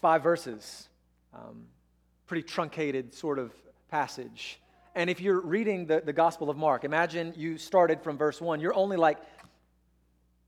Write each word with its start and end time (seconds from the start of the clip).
It's 0.00 0.02
five 0.02 0.22
verses, 0.22 0.88
um, 1.34 1.66
pretty 2.26 2.42
truncated 2.42 3.12
sort 3.12 3.38
of 3.38 3.52
passage. 3.90 4.58
And 4.94 5.10
if 5.10 5.20
you're 5.20 5.42
reading 5.42 5.84
the, 5.84 6.00
the 6.02 6.14
Gospel 6.14 6.48
of 6.48 6.56
Mark, 6.56 6.84
imagine 6.84 7.34
you 7.36 7.58
started 7.58 8.00
from 8.00 8.16
verse 8.16 8.40
one. 8.40 8.62
You're 8.62 8.72
only 8.74 8.96
like 8.96 9.18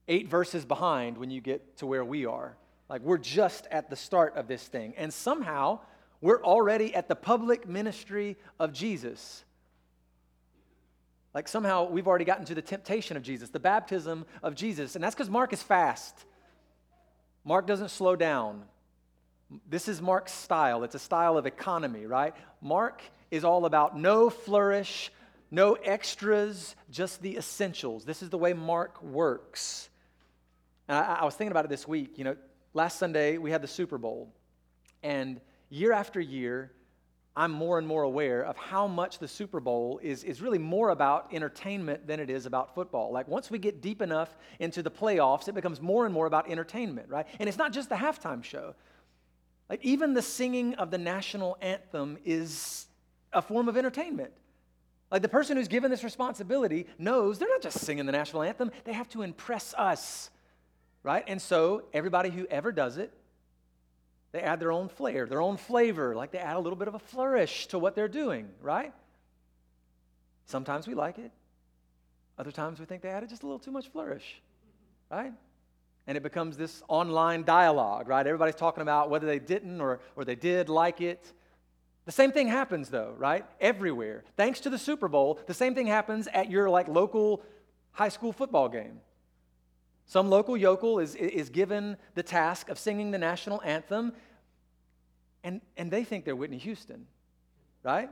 eight 0.08 0.26
verses 0.26 0.64
behind 0.64 1.18
when 1.18 1.30
you 1.30 1.42
get 1.42 1.76
to 1.76 1.86
where 1.86 2.02
we 2.02 2.24
are. 2.24 2.56
Like 2.88 3.02
we're 3.02 3.18
just 3.18 3.66
at 3.70 3.90
the 3.90 3.94
start 3.96 4.38
of 4.38 4.48
this 4.48 4.66
thing. 4.66 4.94
And 4.96 5.12
somehow 5.12 5.80
we're 6.22 6.42
already 6.42 6.94
at 6.94 7.08
the 7.08 7.14
public 7.14 7.68
ministry 7.68 8.38
of 8.58 8.72
Jesus. 8.72 9.44
Like 11.34 11.46
somehow 11.46 11.90
we've 11.90 12.08
already 12.08 12.24
gotten 12.24 12.46
to 12.46 12.54
the 12.54 12.62
temptation 12.62 13.18
of 13.18 13.22
Jesus, 13.22 13.50
the 13.50 13.60
baptism 13.60 14.24
of 14.42 14.54
Jesus. 14.54 14.94
And 14.94 15.04
that's 15.04 15.14
because 15.14 15.28
Mark 15.28 15.52
is 15.52 15.62
fast. 15.62 16.24
Mark 17.44 17.66
doesn't 17.66 17.90
slow 17.90 18.16
down. 18.16 18.62
This 19.68 19.88
is 19.88 20.00
Mark's 20.00 20.32
style. 20.32 20.84
It's 20.84 20.94
a 20.94 21.00
style 21.00 21.36
of 21.36 21.46
economy, 21.46 22.06
right? 22.06 22.34
Mark 22.60 23.02
is 23.30 23.44
all 23.44 23.66
about 23.66 23.98
no 23.98 24.30
flourish, 24.30 25.10
no 25.50 25.74
extras, 25.74 26.76
just 26.90 27.22
the 27.22 27.36
essentials. 27.36 28.04
This 28.04 28.22
is 28.22 28.30
the 28.30 28.38
way 28.38 28.52
Mark 28.52 29.02
works. 29.02 29.88
And 30.88 30.96
I, 30.96 31.18
I 31.20 31.24
was 31.24 31.34
thinking 31.34 31.52
about 31.52 31.64
it 31.64 31.68
this 31.68 31.86
week. 31.86 32.18
You 32.18 32.24
know, 32.24 32.36
last 32.74 32.98
Sunday 32.98 33.38
we 33.38 33.50
had 33.50 33.62
the 33.62 33.68
Super 33.68 33.98
Bowl. 33.98 34.32
And 35.02 35.40
year 35.68 35.92
after 35.92 36.20
year, 36.20 36.72
I'm 37.34 37.50
more 37.50 37.78
and 37.78 37.86
more 37.86 38.02
aware 38.02 38.42
of 38.44 38.56
how 38.56 38.86
much 38.86 39.18
the 39.18 39.28
Super 39.28 39.58
Bowl 39.58 39.98
is, 40.02 40.22
is 40.22 40.42
really 40.42 40.58
more 40.58 40.90
about 40.90 41.32
entertainment 41.32 42.06
than 42.06 42.20
it 42.20 42.28
is 42.28 42.44
about 42.44 42.74
football. 42.74 43.10
Like, 43.10 43.26
once 43.26 43.50
we 43.50 43.58
get 43.58 43.80
deep 43.80 44.02
enough 44.02 44.36
into 44.58 44.82
the 44.82 44.90
playoffs, 44.90 45.48
it 45.48 45.54
becomes 45.54 45.80
more 45.80 46.04
and 46.04 46.12
more 46.12 46.26
about 46.26 46.50
entertainment, 46.50 47.08
right? 47.08 47.26
And 47.40 47.48
it's 47.48 47.56
not 47.56 47.72
just 47.72 47.88
the 47.88 47.94
halftime 47.94 48.44
show. 48.44 48.74
Like, 49.72 49.86
even 49.86 50.12
the 50.12 50.20
singing 50.20 50.74
of 50.74 50.90
the 50.90 50.98
national 50.98 51.56
anthem 51.62 52.18
is 52.26 52.84
a 53.32 53.40
form 53.40 53.70
of 53.70 53.78
entertainment. 53.78 54.30
Like, 55.10 55.22
the 55.22 55.30
person 55.30 55.56
who's 55.56 55.66
given 55.66 55.90
this 55.90 56.04
responsibility 56.04 56.86
knows 56.98 57.38
they're 57.38 57.48
not 57.48 57.62
just 57.62 57.78
singing 57.78 58.04
the 58.04 58.12
national 58.12 58.42
anthem, 58.42 58.70
they 58.84 58.92
have 58.92 59.08
to 59.08 59.22
impress 59.22 59.72
us, 59.78 60.28
right? 61.02 61.24
And 61.26 61.40
so, 61.40 61.84
everybody 61.94 62.28
who 62.28 62.46
ever 62.50 62.70
does 62.70 62.98
it 62.98 63.14
they 64.32 64.40
add 64.40 64.60
their 64.60 64.72
own 64.72 64.90
flair, 64.90 65.24
their 65.24 65.40
own 65.40 65.56
flavor, 65.56 66.14
like 66.14 66.32
they 66.32 66.38
add 66.38 66.56
a 66.56 66.60
little 66.60 66.78
bit 66.78 66.88
of 66.88 66.94
a 66.94 66.98
flourish 66.98 67.66
to 67.68 67.78
what 67.78 67.94
they're 67.94 68.08
doing, 68.08 68.50
right? 68.60 68.92
Sometimes 70.44 70.86
we 70.86 70.92
like 70.92 71.18
it. 71.18 71.30
Other 72.38 72.52
times 72.52 72.78
we 72.78 72.84
think 72.84 73.00
they 73.00 73.08
added 73.08 73.30
just 73.30 73.42
a 73.42 73.46
little 73.46 73.58
too 73.58 73.70
much 73.70 73.88
flourish, 73.88 74.42
right? 75.10 75.32
And 76.06 76.16
it 76.16 76.22
becomes 76.22 76.56
this 76.56 76.82
online 76.88 77.44
dialogue, 77.44 78.08
right? 78.08 78.26
Everybody's 78.26 78.56
talking 78.56 78.82
about 78.82 79.08
whether 79.08 79.26
they 79.26 79.38
didn't 79.38 79.80
or, 79.80 80.00
or 80.16 80.24
they 80.24 80.34
did 80.34 80.68
like 80.68 81.00
it. 81.00 81.32
The 82.04 82.12
same 82.12 82.32
thing 82.32 82.48
happens 82.48 82.88
though, 82.88 83.14
right? 83.16 83.44
Everywhere. 83.60 84.24
Thanks 84.36 84.60
to 84.60 84.70
the 84.70 84.78
Super 84.78 85.08
Bowl, 85.08 85.38
the 85.46 85.54
same 85.54 85.74
thing 85.74 85.86
happens 85.86 86.26
at 86.32 86.50
your 86.50 86.68
like 86.68 86.88
local 86.88 87.42
high 87.92 88.08
school 88.08 88.32
football 88.32 88.68
game. 88.68 89.00
Some 90.06 90.28
local 90.28 90.56
yokel 90.56 90.98
is, 90.98 91.14
is 91.14 91.48
given 91.48 91.96
the 92.14 92.22
task 92.22 92.68
of 92.68 92.78
singing 92.78 93.12
the 93.12 93.18
national 93.18 93.62
anthem, 93.62 94.12
and, 95.44 95.60
and 95.76 95.90
they 95.90 96.04
think 96.04 96.24
they're 96.24 96.36
Whitney 96.36 96.58
Houston, 96.58 97.06
right? 97.82 98.10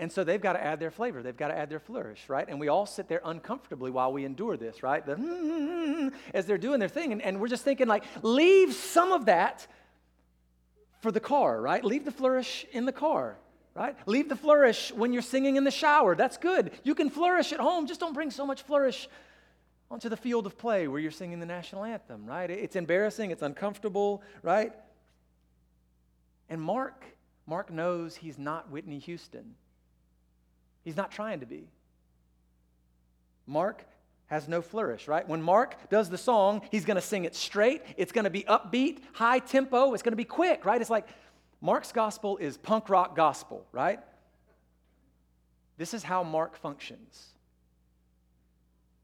And 0.00 0.12
so 0.12 0.22
they've 0.22 0.40
got 0.40 0.52
to 0.52 0.64
add 0.64 0.78
their 0.78 0.92
flavor. 0.92 1.22
They've 1.22 1.36
got 1.36 1.48
to 1.48 1.58
add 1.58 1.68
their 1.70 1.80
flourish, 1.80 2.28
right? 2.28 2.46
And 2.48 2.60
we 2.60 2.68
all 2.68 2.86
sit 2.86 3.08
there 3.08 3.20
uncomfortably 3.24 3.90
while 3.90 4.12
we 4.12 4.24
endure 4.24 4.56
this, 4.56 4.82
right? 4.82 5.04
The, 5.04 6.12
as 6.34 6.46
they're 6.46 6.56
doing 6.58 6.78
their 6.78 6.88
thing. 6.88 7.10
And, 7.10 7.20
and 7.20 7.40
we're 7.40 7.48
just 7.48 7.64
thinking, 7.64 7.88
like, 7.88 8.04
leave 8.22 8.74
some 8.74 9.10
of 9.10 9.26
that 9.26 9.66
for 11.00 11.10
the 11.10 11.20
car, 11.20 11.60
right? 11.60 11.84
Leave 11.84 12.04
the 12.04 12.12
flourish 12.12 12.64
in 12.70 12.84
the 12.84 12.92
car, 12.92 13.38
right? 13.74 13.96
Leave 14.06 14.28
the 14.28 14.36
flourish 14.36 14.92
when 14.92 15.12
you're 15.12 15.20
singing 15.20 15.56
in 15.56 15.64
the 15.64 15.70
shower. 15.70 16.14
That's 16.14 16.36
good. 16.36 16.70
You 16.84 16.94
can 16.94 17.10
flourish 17.10 17.52
at 17.52 17.58
home. 17.58 17.88
Just 17.88 17.98
don't 17.98 18.14
bring 18.14 18.30
so 18.30 18.46
much 18.46 18.62
flourish 18.62 19.08
onto 19.90 20.08
the 20.08 20.16
field 20.16 20.46
of 20.46 20.56
play 20.58 20.86
where 20.86 21.00
you're 21.00 21.10
singing 21.10 21.40
the 21.40 21.46
national 21.46 21.82
anthem, 21.82 22.24
right? 22.26 22.50
It's 22.50 22.76
embarrassing, 22.76 23.30
it's 23.30 23.42
uncomfortable, 23.42 24.22
right? 24.42 24.72
And 26.48 26.60
Mark, 26.60 27.04
Mark 27.46 27.72
knows 27.72 28.14
he's 28.14 28.38
not 28.38 28.70
Whitney 28.70 28.98
Houston. 29.00 29.54
He's 30.88 30.96
not 30.96 31.10
trying 31.10 31.40
to 31.40 31.46
be. 31.46 31.68
Mark 33.46 33.84
has 34.28 34.48
no 34.48 34.62
flourish, 34.62 35.06
right? 35.06 35.28
When 35.28 35.42
Mark 35.42 35.90
does 35.90 36.08
the 36.08 36.16
song, 36.16 36.62
he's 36.70 36.86
going 36.86 36.94
to 36.94 37.02
sing 37.02 37.26
it 37.26 37.34
straight. 37.34 37.82
It's 37.98 38.10
going 38.10 38.24
to 38.24 38.30
be 38.30 38.44
upbeat, 38.44 39.00
high 39.12 39.38
tempo. 39.38 39.92
It's 39.92 40.02
going 40.02 40.12
to 40.12 40.16
be 40.16 40.24
quick, 40.24 40.64
right? 40.64 40.80
It's 40.80 40.88
like 40.88 41.06
Mark's 41.60 41.92
gospel 41.92 42.38
is 42.38 42.56
punk 42.56 42.88
rock 42.88 43.14
gospel, 43.14 43.66
right? 43.70 44.00
This 45.76 45.92
is 45.92 46.02
how 46.02 46.22
Mark 46.22 46.56
functions. 46.56 47.34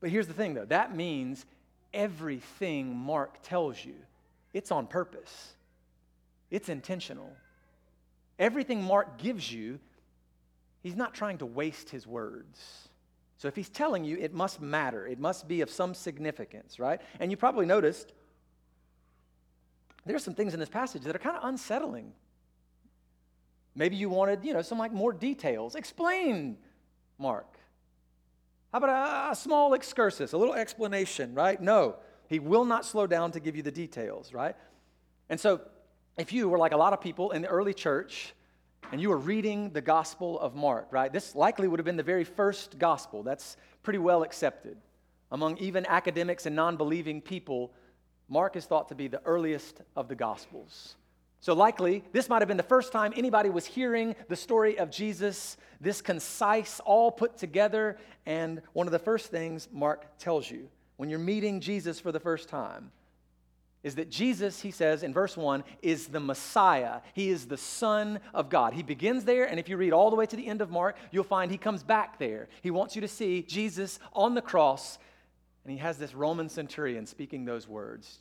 But 0.01 0.09
here's 0.09 0.27
the 0.27 0.33
thing, 0.33 0.55
though 0.55 0.65
that 0.65 0.97
means 0.97 1.45
everything 1.93 2.97
Mark 2.97 3.43
tells 3.43 3.85
you, 3.85 3.97
it's 4.55 4.73
on 4.73 4.87
purpose, 4.87 5.53
it's 6.51 6.71
intentional. 6.71 7.31
Everything 8.39 8.83
Mark 8.83 9.19
gives 9.19 9.53
you, 9.53 9.81
he's 10.85 10.95
not 10.95 11.15
trying 11.15 11.39
to 11.39 11.47
waste 11.47 11.91
his 11.91 12.07
words. 12.07 12.89
So 13.39 13.49
if 13.49 13.57
he's 13.57 13.71
telling 13.71 14.05
you, 14.05 14.17
it 14.19 14.33
must 14.33 14.61
matter, 14.61 15.07
it 15.07 15.19
must 15.19 15.49
be 15.49 15.63
of 15.63 15.71
some 15.71 15.95
significance, 15.95 16.79
right? 16.79 17.01
And 17.19 17.33
you 17.33 17.37
probably 17.37 17.67
noticed 17.67 18.13
there 20.07 20.15
are 20.15 20.21
some 20.21 20.35
things 20.35 20.55
in 20.55 20.61
this 20.61 20.69
passage 20.69 21.03
that 21.03 21.17
are 21.17 21.19
kind 21.19 21.37
of 21.37 21.45
unsettling. 21.45 22.13
Maybe 23.75 23.97
you 23.97 24.09
wanted, 24.09 24.45
you 24.45 24.53
know, 24.53 24.63
some 24.63 24.79
like 24.79 24.93
more 24.93 25.13
details. 25.13 25.75
Explain, 25.75 26.59
Mark. 27.19 27.57
How 28.71 28.79
about 28.79 28.91
a, 28.91 29.33
a 29.33 29.35
small 29.35 29.73
excursus, 29.73 30.33
a 30.33 30.39
little 30.39 30.55
explanation, 30.55 31.35
right? 31.35 31.61
No, 31.61 31.97
he 32.29 32.39
will 32.39 32.67
not 32.67 32.85
slow 32.85 33.07
down 33.07 33.33
to 33.33 33.41
give 33.41 33.57
you 33.57 33.63
the 33.63 33.73
details, 33.73 34.35
right? 34.35 34.55
And 35.31 35.41
so, 35.41 35.63
if 36.19 36.33
you 36.33 36.49
were 36.49 36.59
like 36.59 36.73
a 36.73 36.77
lot 36.77 36.93
of 36.93 37.01
people 37.01 37.31
in 37.31 37.43
the 37.43 37.49
early 37.49 37.73
church 37.73 38.35
and 38.93 39.01
you 39.01 39.09
were 39.09 39.19
reading 39.19 39.71
the 39.71 39.81
Gospel 39.81 40.39
of 40.41 40.55
Mark, 40.55 40.89
right? 40.91 41.13
This 41.13 41.35
likely 41.35 41.69
would 41.69 41.79
have 41.79 41.85
been 41.85 41.97
the 41.97 42.03
very 42.03 42.25
first 42.25 42.79
gospel. 42.79 43.23
That's 43.23 43.57
pretty 43.83 43.99
well 43.99 44.23
accepted. 44.23 44.77
Among 45.31 45.57
even 45.59 45.87
academics 45.87 46.47
and 46.47 46.55
non 46.55 46.77
believing 46.77 47.21
people, 47.21 47.73
Mark 48.29 48.57
is 48.57 48.67
thought 48.67 48.89
to 48.89 48.95
be 48.95 49.09
the 49.09 49.23
earliest 49.25 49.83
of 49.97 50.09
the 50.09 50.15
Gospels. 50.15 50.97
So, 51.41 51.53
likely, 51.53 52.03
this 52.13 52.29
might 52.29 52.41
have 52.41 52.49
been 52.49 52.57
the 52.57 52.63
first 52.63 52.91
time 52.91 53.13
anybody 53.17 53.51
was 53.51 53.67
hearing 53.67 54.17
the 54.29 54.37
story 54.37 54.79
of 54.79 54.91
Jesus, 54.91 55.59
this 55.81 56.01
concise, 56.01 56.81
all 56.81 57.11
put 57.11 57.37
together. 57.37 57.99
And 58.25 58.63
one 58.73 58.87
of 58.87 58.93
the 58.93 58.99
first 58.99 59.27
things 59.31 59.69
Mark 59.71 60.19
tells 60.19 60.51
you 60.51 60.69
when 60.97 61.11
you're 61.11 61.19
meeting 61.19 61.61
Jesus 61.61 62.01
for 62.01 62.13
the 62.13 62.21
first 62.21 62.49
time 62.49 62.91
is 63.85 63.97
that 63.97 64.11
Jesus, 64.11 64.63
he 64.63 64.71
says 64.71 65.03
in 65.03 65.13
verse 65.13 65.37
1, 65.37 65.63
is 65.83 66.09
the 66.09 66.19
Messiah. 66.19 67.03
He 67.13 67.29
is 67.29 67.47
the 67.47 67.59
Son 67.59 68.19
of 68.33 68.49
God. 68.49 68.73
He 68.73 68.83
begins 68.83 69.25
there, 69.25 69.45
and 69.45 69.61
if 69.61 69.69
you 69.69 69.77
read 69.77 69.93
all 69.93 70.09
the 70.09 70.17
way 70.17 70.25
to 70.25 70.37
the 70.37 70.47
end 70.47 70.63
of 70.63 70.71
Mark, 70.71 70.97
you'll 71.13 71.23
find 71.23 71.51
he 71.51 71.59
comes 71.59 71.83
back 71.83 72.19
there. 72.19 72.49
He 72.63 72.71
wants 72.71 72.97
you 72.97 73.03
to 73.03 73.09
see 73.09 73.43
Jesus 73.43 74.01
on 74.15 74.35
the 74.35 74.41
cross, 74.41 74.99
and 75.65 75.71
he 75.71 75.79
has 75.79 75.99
this 75.99 76.15
Roman 76.15 76.49
centurion 76.49 77.05
speaking 77.05 77.45
those 77.45 77.69
words. 77.69 78.21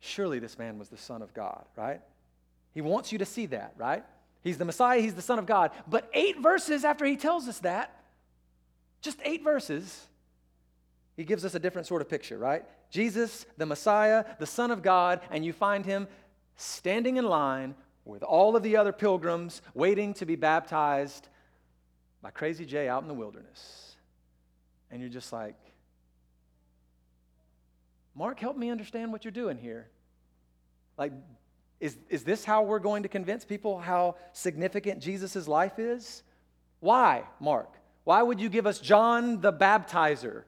Surely 0.00 0.38
this 0.38 0.58
man 0.58 0.78
was 0.78 0.88
the 0.88 0.96
Son 0.96 1.20
of 1.20 1.34
God, 1.34 1.66
right? 1.76 2.00
He 2.72 2.80
wants 2.80 3.12
you 3.12 3.18
to 3.18 3.26
see 3.26 3.44
that, 3.46 3.74
right? 3.76 4.04
He's 4.42 4.56
the 4.56 4.64
Messiah, 4.64 5.00
he's 5.00 5.14
the 5.14 5.22
Son 5.22 5.38
of 5.38 5.44
God. 5.44 5.70
But 5.86 6.08
eight 6.14 6.40
verses 6.40 6.82
after 6.82 7.04
he 7.04 7.16
tells 7.16 7.46
us 7.46 7.58
that, 7.60 7.94
just 9.02 9.18
eight 9.22 9.44
verses, 9.44 10.06
he 11.14 11.24
gives 11.24 11.44
us 11.44 11.54
a 11.54 11.58
different 11.58 11.86
sort 11.86 12.00
of 12.00 12.08
picture, 12.08 12.38
right? 12.38 12.64
Jesus, 12.90 13.46
the 13.56 13.66
Messiah, 13.66 14.24
the 14.38 14.46
Son 14.46 14.70
of 14.70 14.82
God, 14.82 15.20
and 15.30 15.44
you 15.44 15.52
find 15.52 15.84
him 15.84 16.08
standing 16.56 17.16
in 17.16 17.26
line 17.26 17.74
with 18.04 18.22
all 18.22 18.56
of 18.56 18.62
the 18.62 18.76
other 18.76 18.92
pilgrims 18.92 19.62
waiting 19.74 20.14
to 20.14 20.26
be 20.26 20.36
baptized 20.36 21.28
by 22.22 22.30
Crazy 22.30 22.64
Jay 22.64 22.88
out 22.88 23.02
in 23.02 23.08
the 23.08 23.14
wilderness. 23.14 23.96
And 24.90 25.00
you're 25.00 25.10
just 25.10 25.32
like, 25.32 25.56
Mark, 28.14 28.38
help 28.38 28.56
me 28.56 28.70
understand 28.70 29.10
what 29.10 29.24
you're 29.24 29.32
doing 29.32 29.58
here. 29.58 29.88
Like, 30.96 31.12
is, 31.80 31.96
is 32.08 32.22
this 32.22 32.44
how 32.44 32.62
we're 32.62 32.78
going 32.78 33.02
to 33.02 33.08
convince 33.08 33.44
people 33.44 33.78
how 33.78 34.16
significant 34.32 35.02
Jesus' 35.02 35.48
life 35.48 35.78
is? 35.78 36.22
Why, 36.80 37.24
Mark? 37.40 37.74
Why 38.04 38.22
would 38.22 38.40
you 38.40 38.48
give 38.48 38.66
us 38.66 38.78
John 38.78 39.40
the 39.40 39.52
baptizer? 39.52 40.44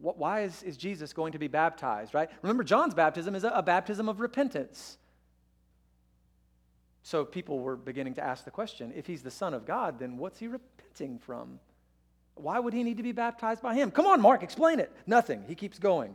Why 0.00 0.42
is, 0.42 0.62
is 0.62 0.76
Jesus 0.76 1.12
going 1.12 1.32
to 1.32 1.38
be 1.38 1.48
baptized, 1.48 2.14
right? 2.14 2.30
Remember, 2.42 2.64
John's 2.64 2.94
baptism 2.94 3.34
is 3.34 3.44
a, 3.44 3.50
a 3.50 3.62
baptism 3.62 4.08
of 4.08 4.20
repentance. 4.20 4.96
So 7.02 7.24
people 7.24 7.60
were 7.60 7.76
beginning 7.76 8.14
to 8.14 8.24
ask 8.24 8.44
the 8.44 8.50
question 8.50 8.92
if 8.96 9.06
he's 9.06 9.22
the 9.22 9.30
Son 9.30 9.52
of 9.54 9.66
God, 9.66 9.98
then 9.98 10.16
what's 10.16 10.38
he 10.38 10.48
repenting 10.48 11.18
from? 11.18 11.60
Why 12.34 12.58
would 12.58 12.72
he 12.72 12.82
need 12.82 12.96
to 12.96 13.02
be 13.02 13.12
baptized 13.12 13.62
by 13.62 13.74
him? 13.74 13.90
Come 13.90 14.06
on, 14.06 14.20
Mark, 14.20 14.42
explain 14.42 14.80
it. 14.80 14.90
Nothing. 15.06 15.44
He 15.46 15.54
keeps 15.54 15.78
going. 15.78 16.14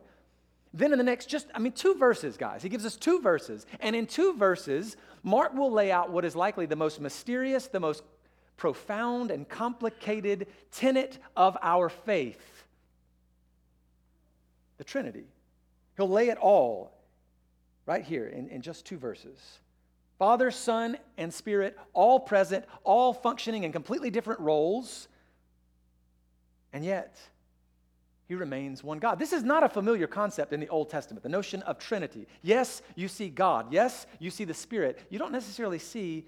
then 0.74 0.92
in 0.92 0.98
the 0.98 1.04
next, 1.04 1.28
just, 1.28 1.48
I 1.54 1.60
mean, 1.60 1.74
two 1.74 1.96
verses, 1.96 2.38
guys. 2.38 2.64
He 2.64 2.70
gives 2.70 2.86
us 2.86 2.96
two 2.96 3.22
verses. 3.22 3.66
And 3.80 3.96
in 3.96 4.08
two 4.08 4.34
verses, 4.36 4.98
Mark 5.24 5.54
will 5.54 5.72
lay 5.72 5.92
out 5.92 6.12
what 6.12 6.26
is 6.26 6.36
likely 6.36 6.66
the 6.66 6.76
most 6.76 7.00
mysterious, 7.00 7.68
the 7.68 7.80
most 7.80 8.04
profound, 8.58 9.32
and 9.32 9.48
complicated 9.48 10.48
tenet 10.72 11.20
of 11.36 11.58
our 11.62 11.90
faith 11.90 12.55
the 14.78 14.84
Trinity. 14.84 15.26
He'll 15.98 16.10
lay 16.10 16.30
it 16.30 16.38
all 16.38 16.92
right 17.86 18.04
here 18.04 18.28
in, 18.28 18.50
in 18.50 18.62
just 18.62 18.86
two 18.86 18.98
verses. 18.98 19.60
Father, 20.18 20.50
Son, 20.50 20.98
and 21.18 21.34
Spirit, 21.34 21.78
all 21.94 22.20
present, 22.20 22.66
all 22.84 23.14
functioning 23.14 23.64
in 23.64 23.72
completely 23.72 24.10
different 24.10 24.40
roles, 24.40 25.08
and 26.72 26.86
yet 26.86 27.18
he 28.28 28.36
remains 28.36 28.84
one 28.84 29.00
God. 29.00 29.20
This 29.20 29.34
is 29.34 29.44
not 29.44 29.64
a 29.64 29.70
familiar 29.70 30.08
concept 30.08 30.52
in 30.52 30.60
the 30.60 30.70
Old 30.70 30.90
Testament, 30.90 31.22
the 31.22 31.30
notion 31.30 31.62
of 31.64 31.78
Trinity. 31.78 32.28
Yes, 32.42 32.82
you 32.96 33.08
see 33.08 33.30
God. 33.30 33.72
Yes, 33.72 34.08
you 34.20 34.32
see 34.32 34.46
the 34.46 34.54
Spirit. 34.54 35.00
You 35.10 35.20
don't 35.20 35.32
necessarily 35.32 35.80
see 35.80 36.26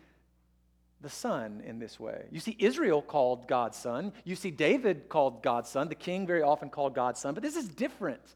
the 1.01 1.09
Son 1.09 1.61
in 1.65 1.79
this 1.79 1.99
way. 1.99 2.25
You 2.31 2.39
see 2.39 2.55
Israel 2.59 3.01
called 3.01 3.47
God's 3.47 3.77
Son. 3.77 4.13
You 4.23 4.35
see 4.35 4.51
David 4.51 5.09
called 5.09 5.43
God's 5.43 5.69
Son. 5.69 5.89
The 5.89 5.95
king 5.95 6.25
very 6.25 6.41
often 6.41 6.69
called 6.69 6.95
God's 6.95 7.19
Son. 7.19 7.33
But 7.33 7.43
this 7.43 7.55
is 7.55 7.67
different. 7.67 8.35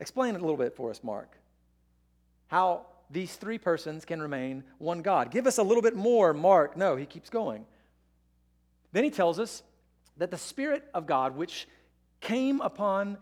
Explain 0.00 0.34
it 0.34 0.38
a 0.38 0.40
little 0.40 0.56
bit 0.56 0.74
for 0.74 0.90
us, 0.90 1.02
Mark. 1.02 1.36
How 2.48 2.86
these 3.10 3.34
three 3.36 3.58
persons 3.58 4.04
can 4.04 4.20
remain 4.20 4.64
one 4.78 5.02
God. 5.02 5.30
Give 5.30 5.46
us 5.46 5.58
a 5.58 5.62
little 5.62 5.82
bit 5.82 5.94
more, 5.94 6.32
Mark. 6.32 6.76
No, 6.76 6.96
he 6.96 7.06
keeps 7.06 7.30
going. 7.30 7.66
Then 8.92 9.04
he 9.04 9.10
tells 9.10 9.38
us 9.38 9.62
that 10.16 10.30
the 10.30 10.38
Spirit 10.38 10.84
of 10.94 11.06
God, 11.06 11.36
which 11.36 11.68
came 12.20 12.60
upon 12.60 13.18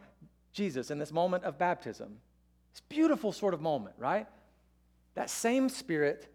Jesus 0.53 0.91
in 0.91 0.99
this 0.99 1.13
moment 1.13 1.45
of 1.45 1.59
baptism, 1.59 2.19
this 2.73 2.83
beautiful 2.89 3.33
sort 3.33 3.55
of 3.55 3.61
moment, 3.61 3.97
right? 3.99 4.27
That 5.15 5.31
same 5.31 5.69
Spirit 5.69 6.29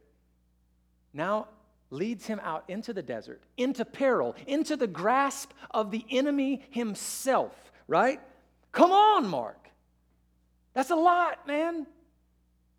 now 1.13 1.47
leads 1.91 2.25
him 2.25 2.39
out 2.43 2.63
into 2.67 2.93
the 2.93 3.01
desert, 3.01 3.41
into 3.57 3.83
peril, 3.83 4.35
into 4.47 4.75
the 4.75 4.87
grasp 4.87 5.51
of 5.71 5.91
the 5.91 6.05
enemy 6.09 6.63
himself, 6.69 7.71
right? 7.87 8.19
Come 8.71 8.91
on, 8.91 9.27
Mark. 9.27 9.69
That's 10.73 10.91
a 10.91 10.95
lot, 10.95 11.47
man. 11.47 11.87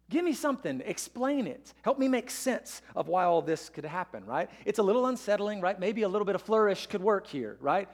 Give 0.08 0.24
me 0.24 0.32
something, 0.32 0.82
explain 0.84 1.46
it. 1.46 1.72
Help 1.82 1.98
me 1.98 2.08
make 2.08 2.30
sense 2.30 2.82
of 2.96 3.06
why 3.06 3.24
all 3.24 3.42
this 3.42 3.68
could 3.68 3.84
happen, 3.84 4.24
right? 4.26 4.50
It's 4.64 4.80
a 4.80 4.82
little 4.82 5.06
unsettling, 5.06 5.60
right? 5.60 5.78
Maybe 5.78 6.02
a 6.02 6.08
little 6.08 6.24
bit 6.24 6.34
of 6.34 6.42
flourish 6.42 6.86
could 6.88 7.00
work 7.00 7.28
here, 7.28 7.56
right? 7.60 7.88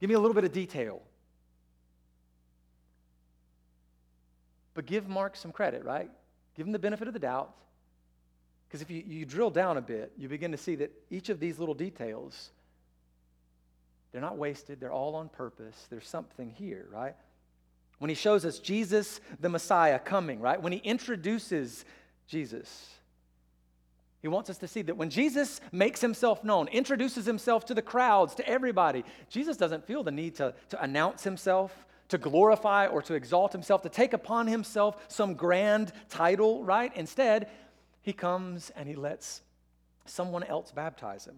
Give 0.00 0.08
me 0.08 0.14
a 0.14 0.18
little 0.18 0.34
bit 0.34 0.44
of 0.44 0.52
detail. 0.52 1.02
But 4.74 4.86
give 4.86 5.08
Mark 5.08 5.36
some 5.36 5.52
credit, 5.52 5.84
right? 5.84 6.10
Give 6.56 6.66
him 6.66 6.72
the 6.72 6.78
benefit 6.78 7.06
of 7.06 7.14
the 7.14 7.20
doubt. 7.20 7.54
Because 8.70 8.82
if 8.82 8.90
you, 8.90 9.02
you 9.04 9.24
drill 9.26 9.50
down 9.50 9.76
a 9.76 9.82
bit, 9.82 10.12
you 10.16 10.28
begin 10.28 10.52
to 10.52 10.56
see 10.56 10.76
that 10.76 10.92
each 11.10 11.28
of 11.28 11.40
these 11.40 11.58
little 11.58 11.74
details, 11.74 12.50
they're 14.12 14.20
not 14.20 14.38
wasted, 14.38 14.80
they're 14.80 14.92
all 14.92 15.16
on 15.16 15.28
purpose. 15.28 15.86
There's 15.90 16.06
something 16.06 16.50
here, 16.50 16.86
right? 16.92 17.16
when 18.00 18.08
he 18.08 18.14
shows 18.14 18.46
us 18.46 18.58
Jesus, 18.58 19.20
the 19.40 19.50
Messiah, 19.50 19.98
coming, 19.98 20.40
right? 20.40 20.60
When 20.60 20.72
he 20.72 20.78
introduces 20.78 21.84
Jesus. 22.26 22.88
He 24.22 24.28
wants 24.28 24.48
us 24.48 24.56
to 24.58 24.68
see 24.68 24.80
that 24.82 24.96
when 24.96 25.10
Jesus 25.10 25.60
makes 25.70 26.00
himself 26.00 26.42
known, 26.42 26.66
introduces 26.68 27.26
himself 27.26 27.66
to 27.66 27.74
the 27.74 27.82
crowds, 27.82 28.34
to 28.36 28.48
everybody, 28.48 29.04
Jesus 29.28 29.58
doesn't 29.58 29.86
feel 29.86 30.02
the 30.02 30.10
need 30.10 30.34
to, 30.36 30.54
to 30.70 30.82
announce 30.82 31.24
himself, 31.24 31.86
to 32.08 32.16
glorify 32.16 32.86
or 32.86 33.02
to 33.02 33.12
exalt 33.12 33.52
himself, 33.52 33.82
to 33.82 33.90
take 33.90 34.14
upon 34.14 34.46
himself 34.46 34.96
some 35.08 35.34
grand 35.34 35.92
title, 36.08 36.64
right? 36.64 36.96
Instead, 36.96 37.50
he 38.02 38.12
comes 38.12 38.70
and 38.76 38.88
he 38.88 38.94
lets 38.94 39.42
someone 40.04 40.42
else 40.42 40.72
baptize 40.72 41.26
him. 41.26 41.36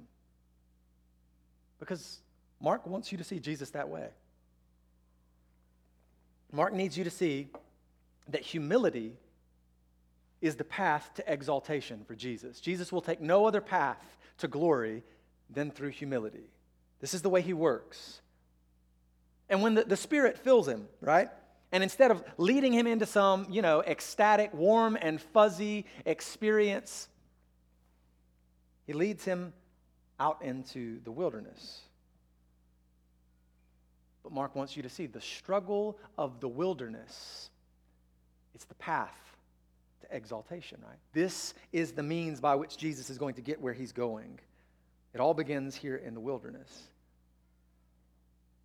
Because 1.79 2.21
Mark 2.61 2.87
wants 2.87 3.11
you 3.11 3.19
to 3.19 3.25
see 3.25 3.41
Jesus 3.41 3.71
that 3.71 3.89
way. 3.89 4.09
Mark 6.53 6.73
needs 6.73 6.97
you 6.97 7.05
to 7.05 7.11
see 7.11 7.49
that 8.29 8.43
humility 8.43 9.15
is 10.41 10.57
the 10.57 10.65
path 10.65 11.11
to 11.15 11.33
exaltation 11.33 12.05
for 12.07 12.15
Jesus. 12.15 12.61
Jesus 12.61 12.93
will 12.93 13.01
take 13.01 13.21
no 13.21 13.47
other 13.47 13.61
path 13.61 14.19
to 14.39 14.49
glory 14.49 15.03
than 15.51 15.71
through 15.71 15.91
humility. 15.91 16.45
This 17.01 17.15
is 17.15 17.23
the 17.23 17.31
way 17.31 17.43
he 17.43 17.53
works. 17.53 18.21
And 19.49 19.63
when 19.63 19.75
the, 19.75 19.85
the 19.85 19.97
Spirit 19.97 20.39
fills 20.39 20.69
him, 20.69 20.87
right? 21.01 21.29
And 21.73 21.83
instead 21.83 22.11
of 22.11 22.23
leading 22.37 22.73
him 22.73 22.87
into 22.87 23.07
some, 23.07 23.47
you 23.51 23.63
know, 23.63 23.81
ecstatic, 23.81 24.53
warm, 24.53 24.97
and 25.01 25.21
fuzzy 25.21 25.87
experience, 26.05 27.09
he 28.87 28.93
leads 28.93 29.25
him 29.25 29.55
out 30.21 30.43
into 30.43 31.01
the 31.05 31.11
wilderness. 31.11 31.81
But 34.23 34.33
Mark 34.33 34.55
wants 34.55 34.77
you 34.77 34.83
to 34.83 34.89
see 34.91 35.07
the 35.07 35.21
struggle 35.21 35.99
of 36.19 36.41
the 36.41 36.49
wilderness. 36.49 37.49
It's 38.55 38.67
the 38.67 38.75
path 38.75 39.17
to 40.03 40.15
exaltation, 40.15 40.79
right? 40.87 40.99
This 41.15 41.55
is 41.73 41.93
the 41.93 42.03
means 42.03 42.39
by 42.39 42.55
which 42.55 42.77
Jesus 42.77 43.09
is 43.09 43.17
going 43.17 43.35
to 43.35 43.41
get 43.41 43.61
where 43.61 43.73
he's 43.73 43.93
going. 43.93 44.39
It 45.15 45.21
all 45.21 45.35
begins 45.35 45.75
here 45.75 45.97
in 45.97 46.13
the 46.13 46.21
wilderness. 46.21 46.83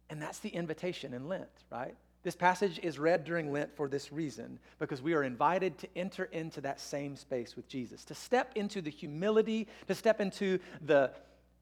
And 0.10 0.22
that's 0.22 0.40
the 0.40 0.50
invitation 0.50 1.14
in 1.14 1.28
Lent, 1.28 1.50
right? 1.72 1.96
This 2.24 2.36
passage 2.36 2.80
is 2.82 3.00
read 3.00 3.24
during 3.24 3.52
Lent 3.52 3.76
for 3.76 3.88
this 3.88 4.12
reason, 4.12 4.60
because 4.80 5.02
we 5.02 5.14
are 5.14 5.24
invited 5.24 5.78
to 5.80 5.88
enter 5.96 6.26
into 6.26 6.62
that 6.62 6.80
same 6.80 7.16
space 7.16 7.56
with 7.56 7.68
Jesus, 7.68 8.04
to 8.06 8.16
step 8.16 8.52
into 8.56 8.82
the 8.82 8.90
humility, 8.90 9.68
to 9.88 9.96
step 9.96 10.20
into 10.20 10.60
the, 10.82 11.12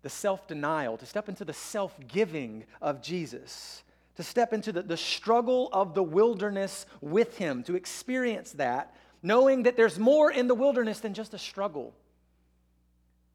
the 0.02 0.10
self 0.10 0.48
denial, 0.48 0.98
to 0.98 1.06
step 1.06 1.30
into 1.30 1.46
the 1.46 1.54
self 1.54 1.96
giving 2.08 2.64
of 2.82 3.02
Jesus, 3.02 3.84
to 4.16 4.24
step 4.24 4.54
into 4.54 4.72
the, 4.72 4.82
the 4.82 4.98
struggle 4.98 5.70
of 5.74 5.94
the 5.94 6.04
wilderness 6.04 6.86
with 7.02 7.38
Him, 7.38 7.62
to 7.64 7.76
experience 7.76 8.54
that, 8.54 8.96
knowing 9.22 9.64
that 9.64 9.76
there's 9.76 10.00
more 10.00 10.32
in 10.32 10.48
the 10.48 10.56
wilderness 10.56 11.00
than 11.00 11.14
just 11.14 11.34
a 11.34 11.38
struggle. 11.40 11.94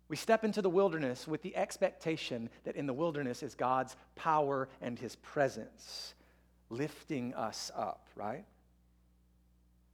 We 0.08 0.16
step 0.16 0.42
into 0.42 0.62
the 0.62 0.70
wilderness 0.70 1.28
with 1.28 1.42
the 1.42 1.54
expectation 1.54 2.48
that 2.64 2.74
in 2.74 2.86
the 2.86 2.92
wilderness 2.92 3.44
is 3.44 3.54
God's 3.54 3.94
power 4.16 4.68
and 4.80 4.98
His 4.98 5.16
presence 5.16 6.14
lifting 6.70 7.34
us 7.34 7.70
up, 7.76 8.06
right? 8.16 8.44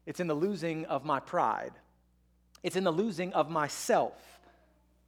It's 0.07 0.21
in 0.21 0.29
the 0.29 0.35
losing 0.35 0.85
of 0.87 1.05
my 1.05 1.19
pride, 1.19 1.73
it's 2.63 2.77
in 2.77 2.85
the 2.85 2.93
losing 2.93 3.33
of 3.33 3.51
myself 3.51 4.37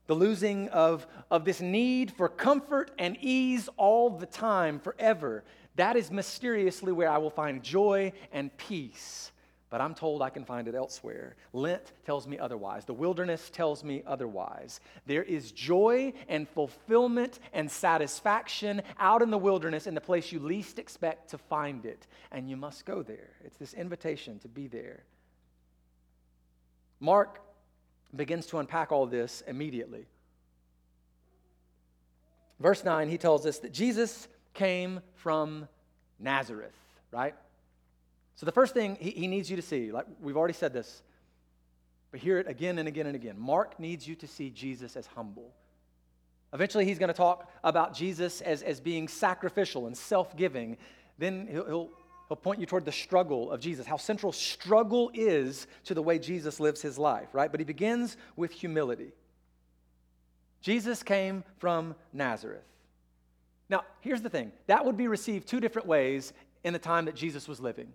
the 0.08 0.14
losing 0.14 0.70
of, 0.70 1.06
of 1.30 1.44
this 1.44 1.60
need 1.60 2.10
for 2.10 2.28
comfort 2.28 2.90
and 2.98 3.16
ease 3.20 3.68
all 3.76 4.10
the 4.10 4.26
time, 4.26 4.80
forever, 4.80 5.44
that 5.76 5.96
is 5.96 6.10
mysteriously 6.10 6.92
where 6.92 7.10
I 7.10 7.18
will 7.18 7.30
find 7.30 7.62
joy 7.62 8.12
and 8.32 8.54
peace. 8.56 9.30
But 9.70 9.82
I'm 9.82 9.94
told 9.94 10.22
I 10.22 10.30
can 10.30 10.44
find 10.44 10.66
it 10.66 10.74
elsewhere. 10.74 11.36
Lent 11.52 11.92
tells 12.06 12.26
me 12.26 12.38
otherwise. 12.38 12.86
The 12.86 12.94
wilderness 12.94 13.50
tells 13.50 13.84
me 13.84 14.02
otherwise. 14.06 14.80
There 15.04 15.22
is 15.22 15.52
joy 15.52 16.14
and 16.26 16.48
fulfillment 16.48 17.38
and 17.52 17.70
satisfaction 17.70 18.80
out 18.98 19.20
in 19.20 19.30
the 19.30 19.36
wilderness 19.36 19.86
in 19.86 19.94
the 19.94 20.00
place 20.00 20.32
you 20.32 20.38
least 20.38 20.78
expect 20.78 21.30
to 21.30 21.38
find 21.38 21.84
it. 21.84 22.06
And 22.32 22.48
you 22.48 22.56
must 22.56 22.86
go 22.86 23.02
there. 23.02 23.30
It's 23.44 23.58
this 23.58 23.74
invitation 23.74 24.38
to 24.40 24.48
be 24.48 24.68
there. 24.68 25.04
Mark 26.98 27.40
begins 28.16 28.46
to 28.46 28.58
unpack 28.58 28.90
all 28.90 29.06
this 29.06 29.42
immediately. 29.46 30.06
Verse 32.58 32.82
9, 32.84 33.08
he 33.08 33.18
tells 33.18 33.44
us 33.44 33.58
that 33.58 33.72
Jesus 33.72 34.28
came 34.54 35.00
from 35.14 35.68
Nazareth, 36.18 36.74
right? 37.12 37.34
So 38.38 38.46
the 38.46 38.52
first 38.52 38.72
thing 38.72 38.96
he, 39.00 39.10
he 39.10 39.26
needs 39.26 39.50
you 39.50 39.56
to 39.56 39.62
see, 39.62 39.90
like 39.90 40.06
we've 40.20 40.36
already 40.36 40.54
said 40.54 40.72
this, 40.72 41.02
but 42.12 42.20
hear 42.20 42.38
it 42.38 42.46
again 42.46 42.78
and 42.78 42.86
again 42.86 43.08
and 43.08 43.16
again. 43.16 43.34
Mark 43.36 43.80
needs 43.80 44.06
you 44.06 44.14
to 44.14 44.28
see 44.28 44.48
Jesus 44.48 44.96
as 44.96 45.06
humble. 45.08 45.50
Eventually, 46.52 46.84
he's 46.84 47.00
going 47.00 47.08
to 47.08 47.14
talk 47.14 47.50
about 47.64 47.94
Jesus 47.94 48.40
as, 48.40 48.62
as 48.62 48.78
being 48.78 49.08
sacrificial 49.08 49.88
and 49.88 49.96
self 49.96 50.36
giving. 50.36 50.76
Then 51.18 51.48
he'll, 51.50 51.66
he'll, 51.66 51.90
he'll 52.28 52.36
point 52.36 52.60
you 52.60 52.66
toward 52.66 52.84
the 52.84 52.92
struggle 52.92 53.50
of 53.50 53.58
Jesus, 53.58 53.86
how 53.86 53.96
central 53.96 54.30
struggle 54.30 55.10
is 55.14 55.66
to 55.86 55.94
the 55.94 56.00
way 56.00 56.20
Jesus 56.20 56.60
lives 56.60 56.80
his 56.80 56.96
life, 56.96 57.30
right? 57.32 57.50
But 57.50 57.58
he 57.58 57.64
begins 57.64 58.16
with 58.36 58.52
humility. 58.52 59.10
Jesus 60.60 61.02
came 61.02 61.42
from 61.58 61.96
Nazareth. 62.12 62.62
Now, 63.68 63.82
here's 64.00 64.22
the 64.22 64.30
thing 64.30 64.52
that 64.68 64.84
would 64.84 64.96
be 64.96 65.08
received 65.08 65.48
two 65.48 65.58
different 65.58 65.88
ways 65.88 66.32
in 66.62 66.72
the 66.72 66.78
time 66.78 67.06
that 67.06 67.16
Jesus 67.16 67.48
was 67.48 67.58
living. 67.58 67.92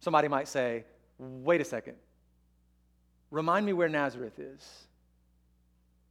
Somebody 0.00 0.28
might 0.28 0.48
say, 0.48 0.84
wait 1.18 1.60
a 1.60 1.64
second, 1.64 1.94
remind 3.30 3.66
me 3.66 3.72
where 3.72 3.88
Nazareth 3.88 4.38
is. 4.38 4.86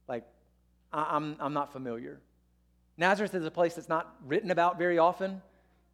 Like, 0.08 0.24
I'm, 0.92 1.36
I'm 1.38 1.52
not 1.52 1.72
familiar. 1.72 2.20
Nazareth 2.96 3.34
is 3.34 3.44
a 3.44 3.50
place 3.50 3.74
that's 3.74 3.88
not 3.88 4.14
written 4.24 4.50
about 4.50 4.78
very 4.78 4.98
often. 4.98 5.42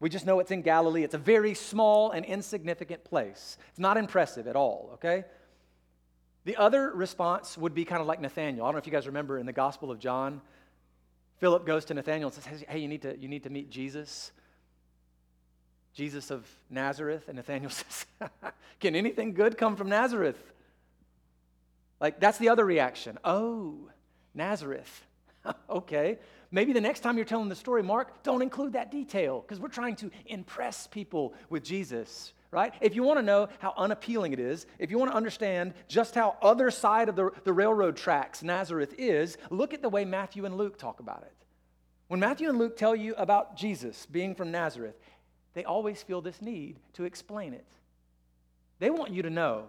We 0.00 0.10
just 0.10 0.26
know 0.26 0.40
it's 0.40 0.50
in 0.50 0.62
Galilee. 0.62 1.04
It's 1.04 1.14
a 1.14 1.18
very 1.18 1.54
small 1.54 2.10
and 2.10 2.24
insignificant 2.24 3.04
place. 3.04 3.56
It's 3.70 3.78
not 3.78 3.96
impressive 3.96 4.46
at 4.46 4.56
all, 4.56 4.90
okay? 4.94 5.24
The 6.44 6.56
other 6.56 6.90
response 6.90 7.56
would 7.56 7.74
be 7.74 7.84
kind 7.84 8.00
of 8.00 8.06
like 8.06 8.20
Nathaniel. 8.20 8.64
I 8.64 8.68
don't 8.68 8.74
know 8.74 8.78
if 8.78 8.86
you 8.86 8.92
guys 8.92 9.06
remember 9.06 9.38
in 9.38 9.46
the 9.46 9.52
Gospel 9.52 9.90
of 9.90 9.98
John, 9.98 10.42
Philip 11.38 11.66
goes 11.66 11.84
to 11.86 11.94
Nathaniel 11.94 12.30
and 12.30 12.42
says, 12.42 12.64
Hey, 12.68 12.78
you 12.78 12.88
need 12.88 13.02
to, 13.02 13.16
you 13.18 13.28
need 13.28 13.42
to 13.42 13.50
meet 13.50 13.70
Jesus. 13.70 14.32
Jesus 15.96 16.30
of 16.30 16.46
Nazareth. 16.68 17.24
And 17.26 17.36
Nathaniel 17.36 17.70
says, 17.70 18.06
Can 18.80 18.94
anything 18.94 19.32
good 19.32 19.56
come 19.56 19.76
from 19.76 19.88
Nazareth? 19.88 20.38
Like, 22.00 22.20
that's 22.20 22.36
the 22.36 22.50
other 22.50 22.64
reaction. 22.64 23.18
Oh, 23.24 23.88
Nazareth. 24.34 25.04
okay. 25.70 26.18
Maybe 26.50 26.74
the 26.74 26.80
next 26.80 27.00
time 27.00 27.16
you're 27.16 27.24
telling 27.24 27.48
the 27.48 27.56
story, 27.56 27.82
Mark, 27.82 28.22
don't 28.22 28.42
include 28.42 28.74
that 28.74 28.90
detail 28.90 29.40
because 29.40 29.58
we're 29.58 29.68
trying 29.68 29.96
to 29.96 30.10
impress 30.26 30.86
people 30.86 31.34
with 31.48 31.64
Jesus, 31.64 32.34
right? 32.50 32.74
If 32.82 32.94
you 32.94 33.02
want 33.02 33.18
to 33.18 33.24
know 33.24 33.48
how 33.58 33.72
unappealing 33.76 34.34
it 34.34 34.38
is, 34.38 34.66
if 34.78 34.90
you 34.90 34.98
want 34.98 35.10
to 35.10 35.16
understand 35.16 35.72
just 35.88 36.14
how 36.14 36.36
other 36.42 36.70
side 36.70 37.08
of 37.08 37.16
the, 37.16 37.30
the 37.44 37.52
railroad 37.52 37.96
tracks 37.96 38.42
Nazareth 38.42 38.94
is, 38.98 39.38
look 39.50 39.72
at 39.72 39.80
the 39.80 39.88
way 39.88 40.04
Matthew 40.04 40.44
and 40.44 40.56
Luke 40.56 40.78
talk 40.78 41.00
about 41.00 41.22
it. 41.22 41.32
When 42.08 42.20
Matthew 42.20 42.48
and 42.48 42.58
Luke 42.58 42.76
tell 42.76 42.94
you 42.94 43.14
about 43.16 43.56
Jesus 43.56 44.06
being 44.06 44.34
from 44.36 44.52
Nazareth, 44.52 44.94
they 45.56 45.64
always 45.64 46.02
feel 46.02 46.20
this 46.20 46.42
need 46.42 46.76
to 46.92 47.04
explain 47.04 47.54
it. 47.54 47.64
They 48.78 48.90
want 48.90 49.10
you 49.10 49.22
to 49.22 49.30
know 49.30 49.64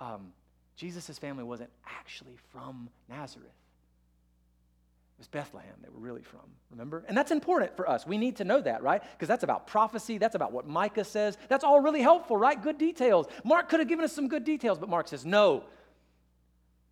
um, 0.00 0.32
Jesus' 0.74 1.16
family 1.16 1.44
wasn't 1.44 1.70
actually 1.86 2.34
from 2.50 2.90
Nazareth. 3.08 3.46
It 3.46 5.18
was 5.18 5.28
Bethlehem 5.28 5.74
they 5.80 5.90
were 5.90 6.00
really 6.00 6.22
from, 6.22 6.40
remember? 6.72 7.04
And 7.06 7.16
that's 7.16 7.30
important 7.30 7.76
for 7.76 7.88
us. 7.88 8.04
We 8.04 8.18
need 8.18 8.34
to 8.38 8.44
know 8.44 8.60
that, 8.62 8.82
right? 8.82 9.00
Because 9.12 9.28
that's 9.28 9.44
about 9.44 9.68
prophecy. 9.68 10.18
That's 10.18 10.34
about 10.34 10.50
what 10.50 10.66
Micah 10.66 11.04
says. 11.04 11.38
That's 11.48 11.62
all 11.62 11.78
really 11.78 12.02
helpful, 12.02 12.36
right? 12.36 12.60
Good 12.60 12.78
details. 12.78 13.28
Mark 13.44 13.68
could 13.68 13.78
have 13.78 13.88
given 13.88 14.04
us 14.04 14.12
some 14.12 14.26
good 14.26 14.42
details, 14.42 14.80
but 14.80 14.88
Mark 14.88 15.06
says 15.06 15.24
no. 15.24 15.62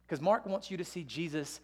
Because 0.06 0.22
Mark 0.22 0.46
wants 0.46 0.70
you 0.70 0.76
to 0.76 0.84
see 0.84 1.02
Jesus 1.02 1.58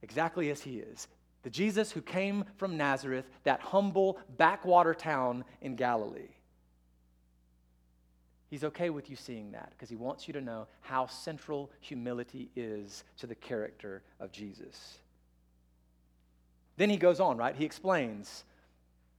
exactly 0.00 0.48
as 0.48 0.62
he 0.62 0.78
is 0.78 1.06
the 1.42 1.50
Jesus 1.50 1.92
who 1.92 2.00
came 2.00 2.44
from 2.56 2.76
Nazareth, 2.76 3.28
that 3.44 3.60
humble 3.60 4.18
backwater 4.36 4.94
town 4.94 5.44
in 5.60 5.76
Galilee. 5.76 6.30
He's 8.50 8.64
okay 8.64 8.90
with 8.90 9.10
you 9.10 9.16
seeing 9.16 9.52
that 9.52 9.70
because 9.70 9.90
he 9.90 9.96
wants 9.96 10.26
you 10.26 10.32
to 10.34 10.40
know 10.40 10.66
how 10.80 11.06
central 11.06 11.70
humility 11.80 12.50
is 12.56 13.04
to 13.18 13.26
the 13.26 13.34
character 13.34 14.02
of 14.20 14.32
Jesus. 14.32 14.98
Then 16.78 16.88
he 16.88 16.96
goes 16.96 17.20
on, 17.20 17.36
right? 17.36 17.54
He 17.54 17.64
explains 17.64 18.44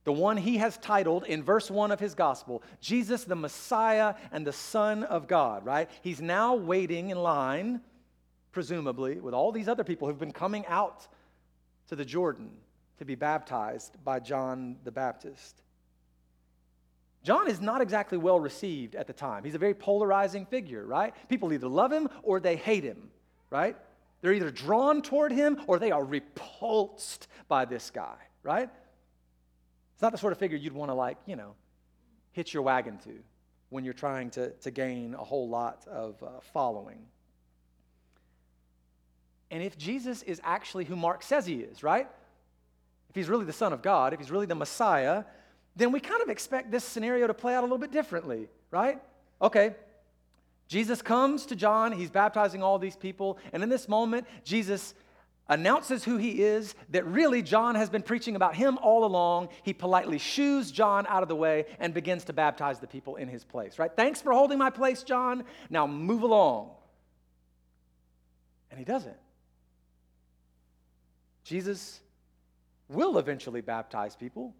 the 0.06 0.14
one 0.14 0.38
he 0.38 0.58
has 0.58 0.78
titled 0.78 1.26
in 1.26 1.44
verse 1.44 1.70
1 1.70 1.92
of 1.92 2.00
his 2.00 2.16
gospel, 2.16 2.64
Jesus 2.82 3.26
the 3.26 3.36
Messiah 3.36 4.16
and 4.32 4.48
the 4.48 4.54
Son 4.54 5.04
of 5.04 5.28
God, 5.28 5.66
right? 5.66 5.90
He's 6.02 6.22
now 6.22 6.56
waiting 6.56 7.12
in 7.12 7.20
line, 7.20 7.82
presumably, 8.52 9.20
with 9.20 9.36
all 9.36 9.52
these 9.52 9.68
other 9.68 9.84
people 9.84 10.08
who've 10.08 10.18
been 10.18 10.32
coming 10.32 10.66
out 10.66 11.08
to 11.90 11.96
the 11.96 12.06
Jordan 12.06 12.50
to 12.98 13.06
be 13.06 13.16
baptized 13.16 14.04
by 14.04 14.20
John 14.20 14.78
the 14.84 14.92
Baptist. 14.92 15.62
John 17.24 17.50
is 17.50 17.60
not 17.60 17.82
exactly 17.82 18.18
well 18.18 18.40
received 18.40 18.96
at 18.96 19.08
the 19.08 19.14
time. 19.14 19.44
He's 19.44 19.56
a 19.56 19.60
very 19.60 19.74
polarizing 19.74 20.46
figure, 20.46 20.86
right? 20.86 21.14
People 21.28 21.52
either 21.52 21.68
love 21.68 21.92
him 21.92 22.08
or 22.24 22.40
they 22.40 22.56
hate 22.56 22.84
him, 22.84 23.10
right? 23.50 23.76
They're 24.22 24.34
either 24.34 24.52
drawn 24.52 25.02
toward 25.02 25.32
him 25.32 25.62
or 25.68 25.80
they 25.80 25.92
are 25.92 26.04
repulsed 26.04 27.28
by 27.48 27.66
this 27.66 27.90
guy, 27.90 28.16
right? 28.44 28.70
It's 29.94 30.02
not 30.02 30.12
the 30.12 30.18
sort 30.18 30.32
of 30.32 30.40
figure 30.40 30.58
you'd 30.58 30.74
want 30.74 30.90
to, 30.92 30.96
like, 30.96 31.18
you 31.26 31.36
know, 31.36 31.56
hitch 32.32 32.54
your 32.54 32.64
wagon 32.64 32.98
to 33.00 33.12
when 33.70 33.84
you're 33.84 33.94
trying 33.94 34.30
to, 34.32 34.52
to 34.52 34.72
gain 34.72 35.14
a 35.14 35.24
whole 35.24 35.50
lot 35.50 35.86
of 35.88 36.22
uh, 36.24 36.40
following. 36.54 37.00
And 39.52 39.64
if 39.64 39.78
Jesus 39.78 40.22
is 40.24 40.40
actually 40.44 40.86
who 40.86 40.96
Mark 40.96 41.24
says 41.24 41.46
he 41.46 41.56
is, 41.56 41.82
right? 41.84 42.08
If 43.10 43.16
he's 43.16 43.28
really 43.30 43.46
the 43.46 43.54
Son 43.54 43.74
of 43.74 43.82
God, 43.82 44.14
if 44.14 44.20
he's 44.20 44.32
really 44.32 44.46
the 44.46 44.56
Messiah, 44.56 45.24
then 45.76 45.92
we 45.92 46.00
kind 46.00 46.22
of 46.22 46.30
expect 46.30 46.72
this 46.72 46.84
scenario 46.84 47.28
to 47.28 47.34
play 47.34 47.56
out 47.56 47.62
a 47.62 47.66
little 47.66 47.78
bit 47.78 47.92
differently, 47.92 48.48
right? 48.70 49.02
Okay, 49.42 49.76
Jesus 50.68 51.02
comes 51.02 51.48
to 51.48 51.56
John, 51.56 51.92
he's 51.92 52.12
baptizing 52.12 52.62
all 52.62 52.78
these 52.78 52.96
people, 52.96 53.40
and 53.54 53.64
in 53.64 53.70
this 53.70 53.90
moment, 53.90 54.28
Jesus 54.44 54.94
announces 55.48 56.04
who 56.04 56.18
he 56.18 56.44
is, 56.44 56.76
that 56.90 57.06
really 57.08 57.42
John 57.42 57.74
has 57.74 57.90
been 57.90 58.04
preaching 58.04 58.36
about 58.36 58.56
him 58.56 58.78
all 58.78 59.04
along. 59.04 59.50
He 59.64 59.74
politely 59.74 60.20
shoos 60.20 60.72
John 60.72 61.08
out 61.08 61.24
of 61.24 61.30
the 61.30 61.36
way 61.36 61.66
and 61.80 61.92
begins 61.92 62.24
to 62.26 62.34
baptize 62.34 62.80
the 62.80 62.86
people 62.86 63.16
in 63.16 63.28
his 63.28 63.44
place, 63.44 63.80
right? 63.80 63.92
Thanks 63.96 64.22
for 64.22 64.32
holding 64.32 64.60
my 64.60 64.70
place, 64.70 65.02
John. 65.02 65.44
Now 65.72 65.88
move 65.88 66.22
along. 66.22 66.70
And 68.70 68.78
he 68.78 68.86
doesn't. 68.86 69.18
Jesus 71.50 72.00
will 72.90 73.18
eventually 73.18 73.62
baptize 73.62 74.16
people, 74.16 74.54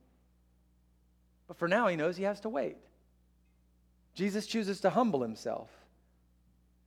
but 1.48 1.56
for 1.56 1.68
now 1.68 1.88
he 1.88 1.96
knows 1.96 2.18
he 2.18 2.24
has 2.24 2.40
to 2.40 2.50
wait. 2.50 2.78
Jesus 4.16 4.48
chooses 4.48 4.80
to 4.82 4.90
humble 4.90 5.22
himself. 5.22 5.70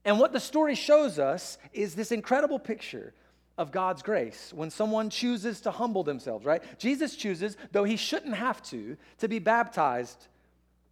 And 0.05 0.19
what 0.19 0.33
the 0.33 0.41
story 0.41 0.75
shows 0.75 1.21
us 1.21 1.57
is 1.73 1.95
this 1.95 2.11
incredible 2.11 2.59
picture 2.59 3.15
of 3.57 3.71
God's 3.71 4.03
grace 4.03 4.53
when 4.53 4.71
someone 4.71 5.09
chooses 5.09 5.61
to 5.61 5.71
humble 5.71 6.03
themselves, 6.03 6.45
right? 6.45 6.65
Jesus 6.81 7.15
chooses, 7.15 7.57
though 7.71 7.85
he 7.85 7.97
shouldn't 7.97 8.35
have 8.35 8.61
to, 8.65 8.97
to 9.19 9.29
be 9.29 9.39
baptized, 9.39 10.27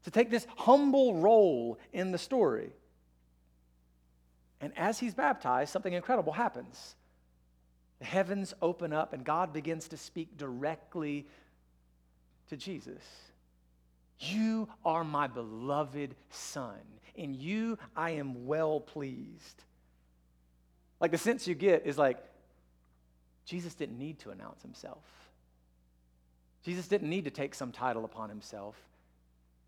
to 0.04 0.12
take 0.12 0.30
this 0.30 0.46
humble 0.56 1.16
role 1.16 1.80
in 1.92 2.12
the 2.12 2.18
story. 2.18 2.70
And 4.60 4.72
as 4.76 5.00
he's 5.00 5.14
baptized, 5.14 5.72
something 5.72 5.94
incredible 5.94 6.32
happens. 6.32 6.94
The 8.00 8.06
heavens 8.06 8.54
open 8.60 8.92
up 8.92 9.12
and 9.12 9.24
God 9.24 9.52
begins 9.52 9.88
to 9.88 9.96
speak 9.96 10.36
directly 10.36 11.26
to 12.48 12.56
Jesus. 12.56 13.02
You 14.18 14.68
are 14.84 15.04
my 15.04 15.26
beloved 15.26 16.14
Son. 16.30 16.78
In 17.14 17.34
you 17.34 17.78
I 17.96 18.10
am 18.12 18.46
well 18.46 18.80
pleased. 18.80 19.64
Like 20.98 21.10
the 21.10 21.18
sense 21.18 21.46
you 21.46 21.54
get 21.54 21.86
is 21.86 21.96
like, 21.96 22.18
Jesus 23.44 23.74
didn't 23.74 23.98
need 23.98 24.18
to 24.20 24.30
announce 24.30 24.62
himself. 24.62 25.04
Jesus 26.64 26.88
didn't 26.88 27.08
need 27.08 27.24
to 27.24 27.30
take 27.30 27.54
some 27.54 27.72
title 27.72 28.04
upon 28.04 28.28
himself 28.28 28.76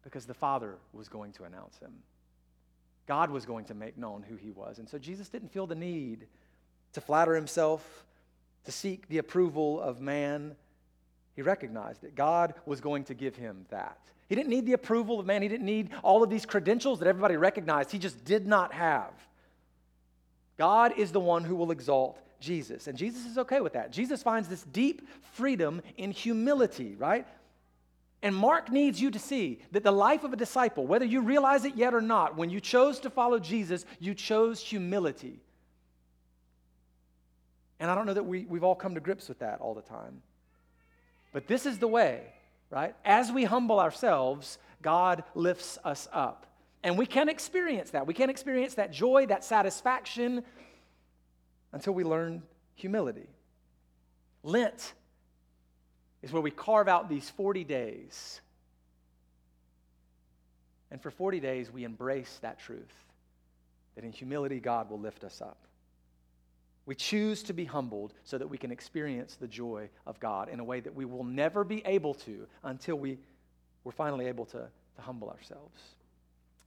because 0.04 0.26
the 0.26 0.34
Father 0.34 0.76
was 0.92 1.08
going 1.08 1.32
to 1.32 1.44
announce 1.44 1.78
him. 1.78 1.92
God 3.06 3.30
was 3.30 3.46
going 3.46 3.64
to 3.66 3.74
make 3.74 3.96
known 3.96 4.22
who 4.22 4.36
he 4.36 4.50
was. 4.50 4.78
And 4.78 4.88
so 4.88 4.98
Jesus 4.98 5.28
didn't 5.28 5.52
feel 5.52 5.66
the 5.66 5.74
need 5.74 6.26
to 6.92 7.00
flatter 7.00 7.34
himself 7.34 8.04
to 8.64 8.72
seek 8.72 9.08
the 9.08 9.18
approval 9.18 9.80
of 9.80 10.00
man, 10.00 10.54
he 11.34 11.42
recognized 11.42 12.02
that 12.02 12.14
God 12.14 12.54
was 12.66 12.80
going 12.80 13.04
to 13.04 13.14
give 13.14 13.36
him 13.36 13.66
that. 13.70 13.98
He 14.28 14.34
didn't 14.34 14.50
need 14.50 14.66
the 14.66 14.72
approval 14.72 15.20
of 15.20 15.26
man. 15.26 15.42
He 15.42 15.48
didn't 15.48 15.66
need 15.66 15.90
all 16.02 16.22
of 16.22 16.30
these 16.30 16.46
credentials 16.46 17.00
that 17.00 17.08
everybody 17.08 17.36
recognized. 17.36 17.90
He 17.90 17.98
just 17.98 18.24
did 18.24 18.46
not 18.46 18.72
have. 18.72 19.12
God 20.56 20.94
is 20.96 21.12
the 21.12 21.20
one 21.20 21.44
who 21.44 21.56
will 21.56 21.70
exalt 21.70 22.18
Jesus. 22.40 22.86
And 22.86 22.96
Jesus 22.96 23.26
is 23.26 23.38
okay 23.38 23.60
with 23.60 23.72
that. 23.74 23.92
Jesus 23.92 24.22
finds 24.22 24.48
this 24.48 24.62
deep 24.64 25.08
freedom 25.32 25.82
in 25.96 26.10
humility, 26.10 26.94
right? 26.96 27.26
And 28.22 28.34
Mark 28.34 28.70
needs 28.70 29.00
you 29.00 29.10
to 29.10 29.18
see 29.18 29.60
that 29.72 29.82
the 29.82 29.92
life 29.92 30.22
of 30.24 30.32
a 30.32 30.36
disciple, 30.36 30.86
whether 30.86 31.04
you 31.04 31.22
realize 31.22 31.64
it 31.64 31.74
yet 31.74 31.94
or 31.94 32.00
not, 32.00 32.36
when 32.36 32.50
you 32.50 32.60
chose 32.60 33.00
to 33.00 33.10
follow 33.10 33.38
Jesus, 33.38 33.84
you 33.98 34.14
chose 34.14 34.60
humility. 34.60 35.40
And 37.82 37.90
I 37.90 37.96
don't 37.96 38.06
know 38.06 38.14
that 38.14 38.22
we, 38.22 38.44
we've 38.44 38.62
all 38.62 38.76
come 38.76 38.94
to 38.94 39.00
grips 39.00 39.28
with 39.28 39.40
that 39.40 39.60
all 39.60 39.74
the 39.74 39.82
time. 39.82 40.22
But 41.32 41.48
this 41.48 41.66
is 41.66 41.80
the 41.80 41.88
way, 41.88 42.22
right? 42.70 42.94
As 43.04 43.32
we 43.32 43.42
humble 43.42 43.80
ourselves, 43.80 44.58
God 44.82 45.24
lifts 45.34 45.80
us 45.82 46.08
up. 46.12 46.46
And 46.84 46.96
we 46.96 47.06
can 47.06 47.28
experience 47.28 47.90
that. 47.90 48.06
We 48.06 48.14
can 48.14 48.30
experience 48.30 48.74
that 48.74 48.92
joy, 48.92 49.26
that 49.26 49.42
satisfaction 49.42 50.44
until 51.72 51.92
we 51.92 52.04
learn 52.04 52.44
humility. 52.76 53.26
Lent 54.44 54.92
is 56.22 56.30
where 56.30 56.40
we 56.40 56.52
carve 56.52 56.86
out 56.86 57.08
these 57.08 57.28
40 57.30 57.64
days. 57.64 58.40
And 60.92 61.02
for 61.02 61.10
40 61.10 61.40
days, 61.40 61.68
we 61.72 61.82
embrace 61.82 62.38
that 62.42 62.60
truth 62.60 62.94
that 63.96 64.04
in 64.04 64.12
humility, 64.12 64.60
God 64.60 64.88
will 64.88 65.00
lift 65.00 65.24
us 65.24 65.42
up. 65.42 65.58
We 66.84 66.94
choose 66.94 67.42
to 67.44 67.52
be 67.52 67.64
humbled 67.64 68.12
so 68.24 68.38
that 68.38 68.46
we 68.48 68.58
can 68.58 68.72
experience 68.72 69.36
the 69.36 69.46
joy 69.46 69.88
of 70.06 70.18
God 70.18 70.48
in 70.48 70.58
a 70.58 70.64
way 70.64 70.80
that 70.80 70.94
we 70.94 71.04
will 71.04 71.24
never 71.24 71.62
be 71.62 71.82
able 71.86 72.14
to 72.14 72.46
until 72.64 72.96
we, 72.96 73.18
we're 73.84 73.92
finally 73.92 74.26
able 74.26 74.46
to, 74.46 74.58
to 74.96 75.02
humble 75.02 75.30
ourselves. 75.30 75.80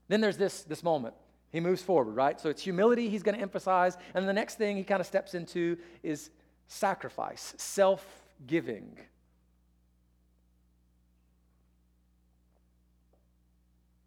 Then 0.08 0.20
there's 0.20 0.38
this, 0.38 0.62
this 0.62 0.82
moment. 0.82 1.14
He 1.52 1.60
moves 1.60 1.82
forward, 1.82 2.14
right? 2.14 2.40
So 2.40 2.48
it's 2.48 2.62
humility 2.62 3.08
he's 3.08 3.22
going 3.22 3.34
to 3.34 3.42
emphasize. 3.42 3.96
And 4.14 4.26
the 4.26 4.32
next 4.32 4.56
thing 4.56 4.76
he 4.76 4.84
kind 4.84 5.00
of 5.00 5.06
steps 5.06 5.34
into 5.34 5.76
is 6.02 6.30
sacrifice, 6.66 7.54
self 7.58 8.04
giving. 8.46 8.98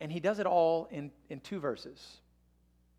And 0.02 0.12
he 0.12 0.20
does 0.20 0.40
it 0.40 0.46
all 0.46 0.88
in, 0.92 1.12
in 1.30 1.40
two 1.40 1.60
verses. 1.60 2.18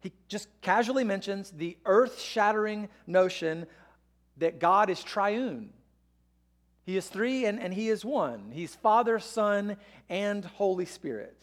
He 0.00 0.12
just 0.28 0.48
casually 0.62 1.04
mentions 1.04 1.50
the 1.50 1.76
earth 1.84 2.20
shattering 2.20 2.88
notion 3.06 3.66
that 4.38 4.58
God 4.58 4.90
is 4.90 5.02
triune. 5.02 5.70
He 6.84 6.96
is 6.96 7.06
three 7.06 7.44
and, 7.44 7.60
and 7.60 7.72
he 7.72 7.88
is 7.88 8.04
one. 8.04 8.50
He's 8.52 8.74
Father, 8.74 9.18
Son, 9.18 9.76
and 10.08 10.44
Holy 10.44 10.86
Spirit. 10.86 11.36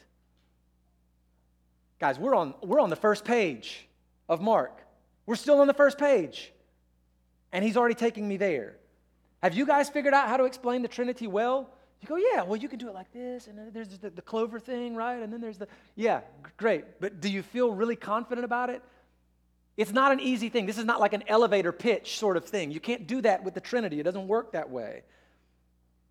Guys, 2.00 2.20
we're 2.20 2.36
on, 2.36 2.54
we're 2.62 2.80
on 2.80 2.90
the 2.90 2.96
first 2.96 3.24
page 3.24 3.88
of 4.28 4.42
Mark. 4.42 4.82
We're 5.26 5.36
still 5.36 5.62
on 5.62 5.68
the 5.68 5.74
first 5.74 5.98
page. 5.98 6.52
And 7.52 7.64
he's 7.64 7.78
already 7.78 7.96
taking 7.96 8.28
me 8.28 8.38
there. 8.38 8.76
Have 9.42 9.54
you 9.54 9.66
guys 9.66 9.90
figured 9.90 10.14
out 10.14 10.28
how 10.28 10.38
to 10.38 10.46
explain 10.46 10.82
the 10.82 10.88
Trinity 10.88 11.28
well? 11.28 11.70
You 12.02 12.08
go, 12.08 12.18
yeah, 12.18 12.44
well, 12.44 12.58
you 12.58 12.70
can 12.70 12.78
do 12.78 12.88
it 12.88 12.94
like 12.94 13.12
this, 13.12 13.48
and 13.48 13.58
then 13.58 13.72
there's 13.74 13.98
the, 13.98 14.10
the 14.10 14.22
clover 14.22 14.60
thing, 14.60 14.96
right? 14.96 15.22
And 15.22 15.34
then 15.34 15.42
there's 15.42 15.58
the, 15.58 15.68
yeah, 15.96 16.22
great. 16.58 17.00
But 17.00 17.22
do 17.22 17.30
you 17.30 17.42
feel 17.42 17.72
really 17.72 17.96
confident 17.96 18.46
about 18.46 18.70
it? 18.70 18.84
It's 19.78 19.92
not 19.92 20.12
an 20.12 20.20
easy 20.20 20.50
thing. 20.50 20.66
This 20.66 20.78
is 20.78 20.86
not 20.86 21.00
like 21.00 21.14
an 21.14 21.24
elevator 21.28 21.72
pitch 21.72 22.18
sort 22.18 22.38
of 22.38 22.46
thing. 22.46 22.72
You 22.72 22.80
can't 22.80 23.08
do 23.08 23.22
that 23.22 23.44
with 23.44 23.54
the 23.54 23.62
Trinity, 23.62 24.00
it 24.00 24.04
doesn't 24.04 24.28
work 24.28 24.52
that 24.52 24.70
way. 24.70 25.04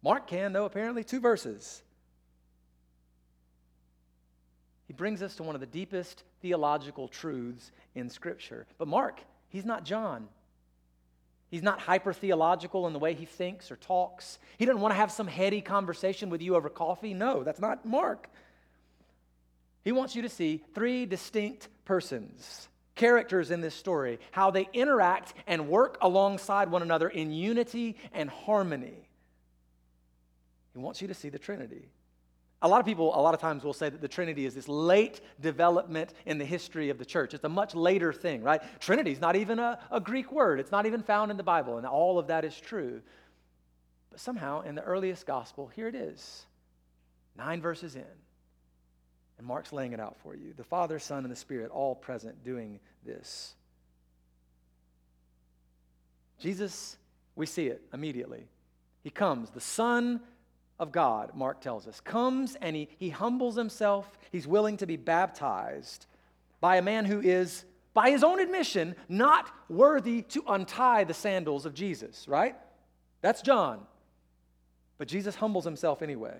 Mark 0.02 0.26
can, 0.28 0.52
though, 0.52 0.64
apparently, 0.64 1.02
two 1.02 1.20
verses. 1.20 1.82
He 4.86 4.92
brings 4.92 5.20
us 5.20 5.34
to 5.36 5.42
one 5.42 5.56
of 5.56 5.60
the 5.60 5.66
deepest 5.66 6.22
theological 6.42 7.08
truths 7.08 7.72
in 7.94 8.08
Scripture. 8.08 8.66
But 8.78 8.86
Mark, 8.86 9.20
he's 9.48 9.64
not 9.64 9.84
John. 9.84 10.28
He's 11.48 11.62
not 11.62 11.80
hyper 11.80 12.12
theological 12.12 12.86
in 12.86 12.92
the 12.92 12.98
way 12.98 13.14
he 13.14 13.24
thinks 13.24 13.70
or 13.70 13.76
talks. 13.76 14.38
He 14.58 14.64
doesn't 14.64 14.80
want 14.80 14.92
to 14.92 14.96
have 14.96 15.12
some 15.12 15.28
heady 15.28 15.60
conversation 15.60 16.28
with 16.28 16.42
you 16.42 16.56
over 16.56 16.68
coffee. 16.68 17.14
No, 17.14 17.44
that's 17.44 17.60
not 17.60 17.86
Mark. 17.86 18.28
He 19.84 19.92
wants 19.92 20.16
you 20.16 20.22
to 20.22 20.28
see 20.28 20.64
three 20.74 21.06
distinct 21.06 21.68
persons, 21.84 22.68
characters 22.96 23.52
in 23.52 23.60
this 23.60 23.74
story, 23.74 24.18
how 24.32 24.50
they 24.50 24.68
interact 24.72 25.34
and 25.46 25.68
work 25.68 25.96
alongside 26.00 26.70
one 26.70 26.82
another 26.82 27.08
in 27.08 27.30
unity 27.30 27.96
and 28.12 28.28
harmony. 28.28 29.08
He 30.74 30.80
wants 30.80 31.00
you 31.00 31.06
to 31.08 31.14
see 31.14 31.28
the 31.28 31.38
Trinity. 31.38 31.88
A 32.66 32.68
lot 32.68 32.80
of 32.80 32.84
people, 32.84 33.16
a 33.16 33.22
lot 33.22 33.32
of 33.32 33.40
times, 33.40 33.62
will 33.62 33.72
say 33.72 33.88
that 33.88 34.00
the 34.00 34.08
Trinity 34.08 34.44
is 34.44 34.52
this 34.52 34.66
late 34.66 35.20
development 35.40 36.12
in 36.24 36.36
the 36.36 36.44
history 36.44 36.90
of 36.90 36.98
the 36.98 37.04
church. 37.04 37.32
It's 37.32 37.44
a 37.44 37.48
much 37.48 37.76
later 37.76 38.12
thing, 38.12 38.42
right? 38.42 38.60
Trinity 38.80 39.12
is 39.12 39.20
not 39.20 39.36
even 39.36 39.60
a, 39.60 39.78
a, 39.88 40.00
Greek 40.00 40.32
word, 40.32 40.58
it's 40.58 40.72
not 40.72 40.84
even 40.84 41.00
found 41.00 41.30
in 41.30 41.36
the 41.36 41.44
Bible, 41.44 41.78
and 41.78 41.86
all 41.86 42.18
of 42.18 42.26
that 42.26 42.44
is 42.44 42.58
true. 42.58 43.02
But 44.10 44.18
somehow, 44.18 44.62
in 44.62 44.74
the 44.74 44.82
earliest 44.82 45.26
gospel, 45.26 45.70
here 45.76 45.86
it 45.86 45.94
is, 45.94 46.44
nine 47.38 47.60
verses 47.60 47.94
in. 47.94 48.02
And 49.38 49.46
Mark's 49.46 49.72
laying 49.72 49.92
it 49.92 50.00
out 50.00 50.16
for 50.20 50.34
you. 50.34 50.52
The 50.56 50.64
Father, 50.64 50.98
Son, 50.98 51.22
and 51.22 51.30
the 51.30 51.36
Spirit 51.36 51.70
all 51.70 51.94
present 51.94 52.42
doing 52.42 52.80
this. 53.04 53.54
Jesus, 56.40 56.96
we 57.36 57.46
see 57.46 57.68
it 57.68 57.80
immediately. 57.94 58.48
He 59.04 59.10
comes, 59.10 59.50
the 59.50 59.60
Son 59.60 60.20
of 60.78 60.92
God, 60.92 61.32
Mark 61.34 61.60
tells 61.60 61.86
us, 61.86 62.00
comes 62.00 62.56
and 62.56 62.76
he, 62.76 62.88
he 62.98 63.10
humbles 63.10 63.56
himself. 63.56 64.18
He's 64.30 64.46
willing 64.46 64.76
to 64.78 64.86
be 64.86 64.96
baptized 64.96 66.06
by 66.60 66.76
a 66.76 66.82
man 66.82 67.04
who 67.04 67.20
is, 67.20 67.64
by 67.94 68.10
his 68.10 68.22
own 68.22 68.40
admission, 68.40 68.94
not 69.08 69.50
worthy 69.68 70.22
to 70.22 70.42
untie 70.48 71.04
the 71.04 71.14
sandals 71.14 71.66
of 71.66 71.74
Jesus, 71.74 72.28
right? 72.28 72.56
That's 73.22 73.42
John. 73.42 73.80
But 74.98 75.08
Jesus 75.08 75.34
humbles 75.34 75.64
himself 75.64 76.02
anyway 76.02 76.36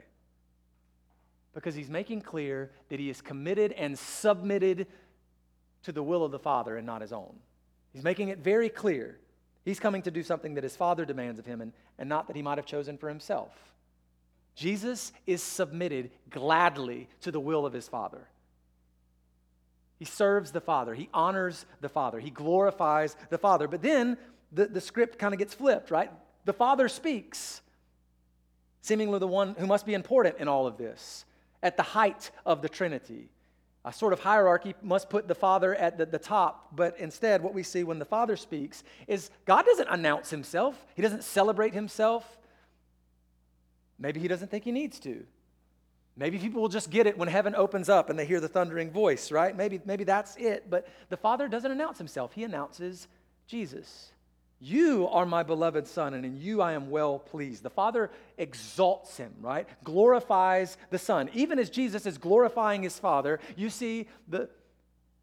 because 1.55 1.75
he's 1.75 1.89
making 1.89 2.21
clear 2.21 2.71
that 2.91 3.01
he 3.01 3.09
is 3.09 3.23
committed 3.23 3.73
and 3.73 3.99
submitted 3.99 4.87
to 5.85 5.93
the 5.93 6.03
will 6.03 6.23
of 6.23 6.31
the 6.31 6.39
Father 6.39 6.77
and 6.77 6.87
not 6.87 7.01
his 7.01 7.13
own. 7.13 7.35
He's 7.95 8.05
making 8.05 8.29
it 8.29 8.39
very 8.39 8.69
clear. 8.69 9.19
He's 9.65 9.81
coming 9.81 10.03
to 10.03 10.11
do 10.11 10.23
something 10.23 10.55
that 10.55 10.65
his 10.65 10.77
Father 10.77 11.07
demands 11.07 11.39
of 11.39 11.47
him 11.47 11.63
and, 11.63 11.73
and 11.99 12.09
not 12.09 12.27
that 12.27 12.37
he 12.37 12.43
might 12.43 12.59
have 12.59 12.67
chosen 12.67 12.99
for 12.99 13.09
himself. 13.09 13.53
Jesus 14.57 15.13
is 15.27 15.43
submitted 15.43 16.11
gladly 16.31 17.09
to 17.21 17.31
the 17.31 17.39
will 17.39 17.67
of 17.67 17.75
his 17.75 17.87
Father. 17.87 18.27
He 19.99 20.07
serves 20.07 20.51
the 20.51 20.61
Father, 20.61 20.95
he 20.95 21.09
honors 21.15 21.67
the 21.81 21.89
Father, 21.89 22.19
he 22.19 22.31
glorifies 22.31 23.17
the 23.31 23.39
Father. 23.39 23.69
But 23.69 23.83
then 23.83 24.17
the, 24.51 24.67
the 24.67 24.81
script 24.81 25.19
kind 25.19 25.33
of 25.33 25.39
gets 25.39 25.55
flipped, 25.55 25.91
right? 25.91 26.11
The 26.47 26.53
Father 26.53 26.89
speaks, 26.89 27.61
seemingly 28.81 29.19
the 29.19 29.27
one 29.27 29.55
who 29.59 29.67
must 29.67 29.87
be 29.87 29.95
important 29.95 30.39
in 30.39 30.49
all 30.49 30.67
of 30.67 30.79
this, 30.79 31.25
at 31.63 31.77
the 31.77 31.83
height 31.83 32.31
of 32.45 32.63
the 32.63 32.69
Trinity. 32.69 33.29
A 33.85 33.93
sort 33.93 34.13
of 34.13 34.21
hierarchy 34.21 34.75
must 34.83 35.09
put 35.09 35.29
the 35.29 35.35
Father 35.35 35.75
at 35.75 35.97
the, 35.97 36.07
the 36.07 36.19
top, 36.19 36.75
but 36.75 36.99
instead, 36.99 37.43
what 37.43 37.55
we 37.55 37.63
see 37.63 37.85
when 37.85 37.99
the 37.99 38.05
Father 38.05 38.37
speaks 38.37 38.85
is 39.07 39.31
God 39.45 39.65
doesn't 39.65 39.89
announce 39.89 40.31
himself, 40.31 40.87
He 40.95 41.03
doesn't 41.03 41.25
celebrate 41.25 41.75
himself. 41.75 42.39
Maybe 43.99 44.21
he 44.21 44.29
doesn't 44.29 44.51
think 44.51 44.65
he 44.65 44.73
needs 44.73 44.99
to. 45.01 45.25
Maybe 46.17 46.39
people 46.39 46.63
will 46.63 46.69
just 46.69 46.91
get 46.91 47.07
it 47.07 47.19
when 47.19 47.29
heaven 47.29 47.55
opens 47.55 47.89
up 47.89 48.09
and 48.09 48.19
they 48.19 48.25
hear 48.25 48.41
the 48.41 48.49
thundering 48.49 48.91
voice, 48.91 49.31
right? 49.31 49.55
Maybe, 49.55 49.81
maybe 49.85 50.05
that's 50.05 50.37
it. 50.37 50.71
But 50.71 50.89
the 51.11 51.17
Father 51.17 51.47
doesn't 51.47 51.71
announce 51.71 51.99
himself, 51.99 52.33
he 52.33 52.45
announces 52.45 53.09
Jesus. 53.47 54.13
You 54.59 55.07
are 55.09 55.27
my 55.27 55.43
beloved 55.43 55.87
Son, 55.87 56.15
and 56.15 56.25
in 56.25 56.41
you 56.41 56.63
I 56.63 56.73
am 56.73 56.89
well 56.89 57.19
pleased. 57.19 57.63
The 57.63 57.69
Father 57.69 58.11
exalts 58.39 59.19
him, 59.19 59.35
right? 59.43 59.69
Glorifies 59.85 60.79
the 60.89 60.99
Son. 60.99 61.29
Even 61.35 61.59
as 61.59 61.69
Jesus 61.69 62.07
is 62.07 62.17
glorifying 62.17 62.83
his 62.83 62.99
Father, 62.99 63.39
you 63.55 63.69
see 63.69 64.09
the, 64.29 64.49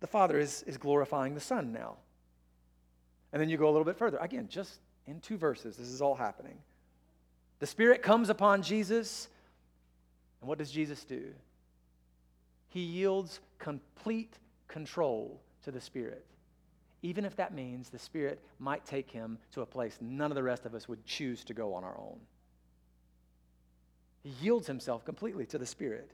the 0.02 0.08
Father 0.08 0.38
is, 0.38 0.62
is 0.68 0.78
glorifying 0.78 1.34
the 1.34 1.42
Son 1.42 1.72
now. 1.72 1.96
And 3.32 3.42
then 3.42 3.50
you 3.50 3.58
go 3.58 3.66
a 3.66 3.72
little 3.72 3.86
bit 3.86 3.98
further. 3.98 4.20
Again, 4.20 4.48
just 4.48 4.78
in 5.08 5.20
two 5.20 5.38
verses, 5.38 5.78
this 5.78 5.88
is 5.88 6.00
all 6.00 6.14
happening. 6.14 6.60
The 7.64 7.68
Spirit 7.68 8.02
comes 8.02 8.30
upon 8.30 8.62
Jesus, 8.62 9.30
and 10.42 10.50
what 10.50 10.58
does 10.58 10.70
Jesus 10.70 11.06
do? 11.06 11.30
He 12.68 12.82
yields 12.82 13.40
complete 13.58 14.38
control 14.68 15.40
to 15.64 15.72
the 15.72 15.80
Spirit, 15.80 16.26
even 17.04 17.24
if 17.24 17.38
that 17.38 17.54
means 17.54 17.88
the 17.88 17.98
Spirit 17.98 18.42
might 18.60 18.86
take 18.86 19.10
him 19.10 19.38
to 19.54 19.62
a 19.62 19.66
place 19.66 19.98
none 20.02 20.30
of 20.30 20.36
the 20.36 20.44
rest 20.44 20.66
of 20.66 20.76
us 20.76 20.90
would 20.90 21.06
choose 21.06 21.46
to 21.46 21.54
go 21.54 21.74
on 21.74 21.86
our 21.86 21.98
own. 21.98 22.20
He 24.24 24.32
yields 24.42 24.68
himself 24.68 25.06
completely 25.06 25.46
to 25.46 25.58
the 25.58 25.66
Spirit. 25.66 26.12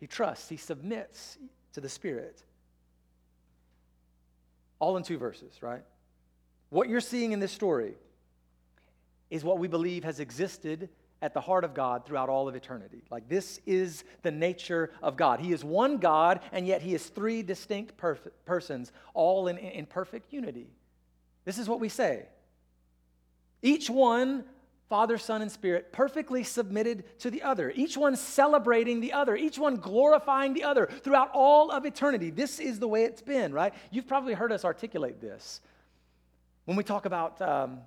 He 0.00 0.06
trusts, 0.06 0.48
he 0.48 0.56
submits 0.56 1.36
to 1.74 1.82
the 1.82 1.88
Spirit. 1.90 2.42
All 4.78 4.96
in 4.96 5.02
two 5.02 5.18
verses, 5.18 5.62
right? 5.62 5.84
What 6.70 6.88
you're 6.88 7.02
seeing 7.02 7.32
in 7.32 7.40
this 7.40 7.52
story 7.52 7.96
is 9.30 9.44
what 9.44 9.58
we 9.58 9.68
believe 9.68 10.04
has 10.04 10.20
existed 10.20 10.88
at 11.22 11.32
the 11.32 11.40
heart 11.40 11.64
of 11.64 11.72
God 11.72 12.04
throughout 12.04 12.28
all 12.28 12.48
of 12.48 12.54
eternity. 12.54 13.02
Like, 13.10 13.28
this 13.28 13.58
is 13.64 14.04
the 14.22 14.30
nature 14.30 14.90
of 15.02 15.16
God. 15.16 15.40
He 15.40 15.52
is 15.52 15.64
one 15.64 15.96
God, 15.96 16.40
and 16.52 16.66
yet 16.66 16.82
He 16.82 16.94
is 16.94 17.06
three 17.06 17.42
distinct 17.42 17.96
perf- 17.96 18.28
persons, 18.44 18.92
all 19.14 19.48
in, 19.48 19.56
in 19.56 19.86
perfect 19.86 20.32
unity. 20.32 20.68
This 21.46 21.56
is 21.56 21.68
what 21.68 21.80
we 21.80 21.88
say. 21.88 22.26
Each 23.62 23.88
one, 23.88 24.44
Father, 24.90 25.16
Son, 25.16 25.40
and 25.40 25.50
Spirit, 25.50 25.92
perfectly 25.92 26.44
submitted 26.44 27.18
to 27.20 27.30
the 27.30 27.42
other. 27.42 27.72
Each 27.74 27.96
one 27.96 28.16
celebrating 28.16 29.00
the 29.00 29.14
other. 29.14 29.34
Each 29.34 29.58
one 29.58 29.76
glorifying 29.76 30.52
the 30.52 30.64
other 30.64 30.90
throughout 31.02 31.30
all 31.32 31.70
of 31.70 31.86
eternity. 31.86 32.28
This 32.28 32.60
is 32.60 32.78
the 32.78 32.88
way 32.88 33.04
it's 33.04 33.22
been, 33.22 33.54
right? 33.54 33.72
You've 33.90 34.06
probably 34.06 34.34
heard 34.34 34.52
us 34.52 34.62
articulate 34.62 35.22
this. 35.22 35.62
When 36.66 36.76
we 36.76 36.84
talk 36.84 37.06
about 37.06 37.40
um, 37.40 37.80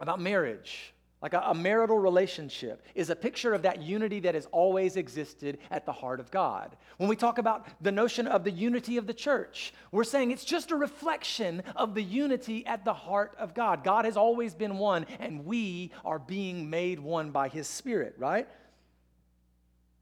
about 0.00 0.20
marriage. 0.20 0.92
Like 1.22 1.32
a, 1.32 1.40
a, 1.46 1.54
marital 1.54 1.98
relationship 1.98 2.84
is 2.94 3.08
a 3.08 3.16
picture 3.16 3.54
of 3.54 3.62
that 3.62 3.80
unity 3.80 4.20
that 4.20 4.34
has 4.34 4.46
always 4.52 4.96
existed 4.96 5.58
at 5.70 5.86
the 5.86 5.92
heart 5.92 6.20
of 6.20 6.30
God. 6.30 6.76
When 6.98 7.08
we 7.08 7.16
talk 7.16 7.38
about 7.38 7.66
the 7.82 7.90
notion 7.90 8.26
of 8.26 8.44
the 8.44 8.50
unity 8.50 8.98
of 8.98 9.06
the 9.06 9.14
church, 9.14 9.72
we're 9.90 10.04
saying 10.04 10.30
it's 10.30 10.44
just 10.44 10.70
a 10.70 10.76
reflection 10.76 11.62
of 11.74 11.94
the 11.94 12.02
unity 12.02 12.66
at 12.66 12.84
the 12.84 12.92
heart 12.92 13.34
of 13.38 13.54
God. 13.54 13.82
God 13.82 14.04
has 14.04 14.16
always 14.18 14.54
been 14.54 14.76
one, 14.76 15.06
and 15.18 15.46
we 15.46 15.90
are 16.04 16.18
being 16.18 16.68
made 16.68 17.00
one 17.00 17.30
by 17.30 17.48
His 17.48 17.66
Spirit, 17.66 18.14
right? 18.18 18.46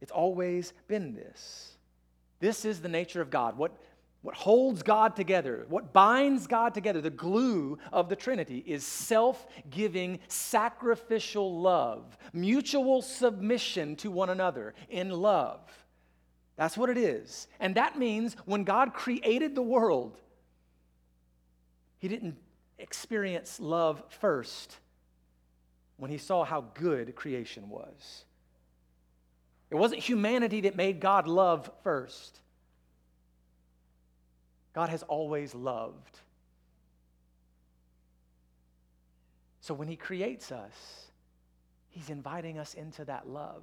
It's 0.00 0.12
always 0.12 0.72
been 0.88 1.14
this. 1.14 1.76
This 2.40 2.64
is 2.64 2.80
the 2.80 2.88
nature 2.88 3.22
of 3.22 3.30
God. 3.30 3.56
What 3.56 3.72
what 4.24 4.34
holds 4.34 4.82
God 4.82 5.14
together, 5.14 5.66
what 5.68 5.92
binds 5.92 6.46
God 6.46 6.72
together, 6.72 7.02
the 7.02 7.10
glue 7.10 7.76
of 7.92 8.08
the 8.08 8.16
Trinity 8.16 8.64
is 8.66 8.82
self 8.82 9.46
giving, 9.68 10.18
sacrificial 10.28 11.60
love, 11.60 12.16
mutual 12.32 13.02
submission 13.02 13.96
to 13.96 14.10
one 14.10 14.30
another 14.30 14.72
in 14.88 15.10
love. 15.10 15.60
That's 16.56 16.74
what 16.74 16.88
it 16.88 16.96
is. 16.96 17.48
And 17.60 17.74
that 17.74 17.98
means 17.98 18.34
when 18.46 18.64
God 18.64 18.94
created 18.94 19.54
the 19.54 19.62
world, 19.62 20.18
He 21.98 22.08
didn't 22.08 22.38
experience 22.78 23.60
love 23.60 24.02
first 24.08 24.78
when 25.98 26.10
He 26.10 26.16
saw 26.16 26.44
how 26.44 26.62
good 26.72 27.14
creation 27.14 27.68
was. 27.68 28.24
It 29.68 29.74
wasn't 29.74 30.00
humanity 30.00 30.62
that 30.62 30.76
made 30.76 30.98
God 30.98 31.28
love 31.28 31.70
first. 31.82 32.40
God 34.74 34.88
has 34.88 35.02
always 35.04 35.54
loved. 35.54 36.18
So 39.60 39.72
when 39.72 39.88
He 39.88 39.96
creates 39.96 40.52
us, 40.52 41.06
He's 41.90 42.10
inviting 42.10 42.58
us 42.58 42.74
into 42.74 43.04
that 43.04 43.28
love. 43.28 43.62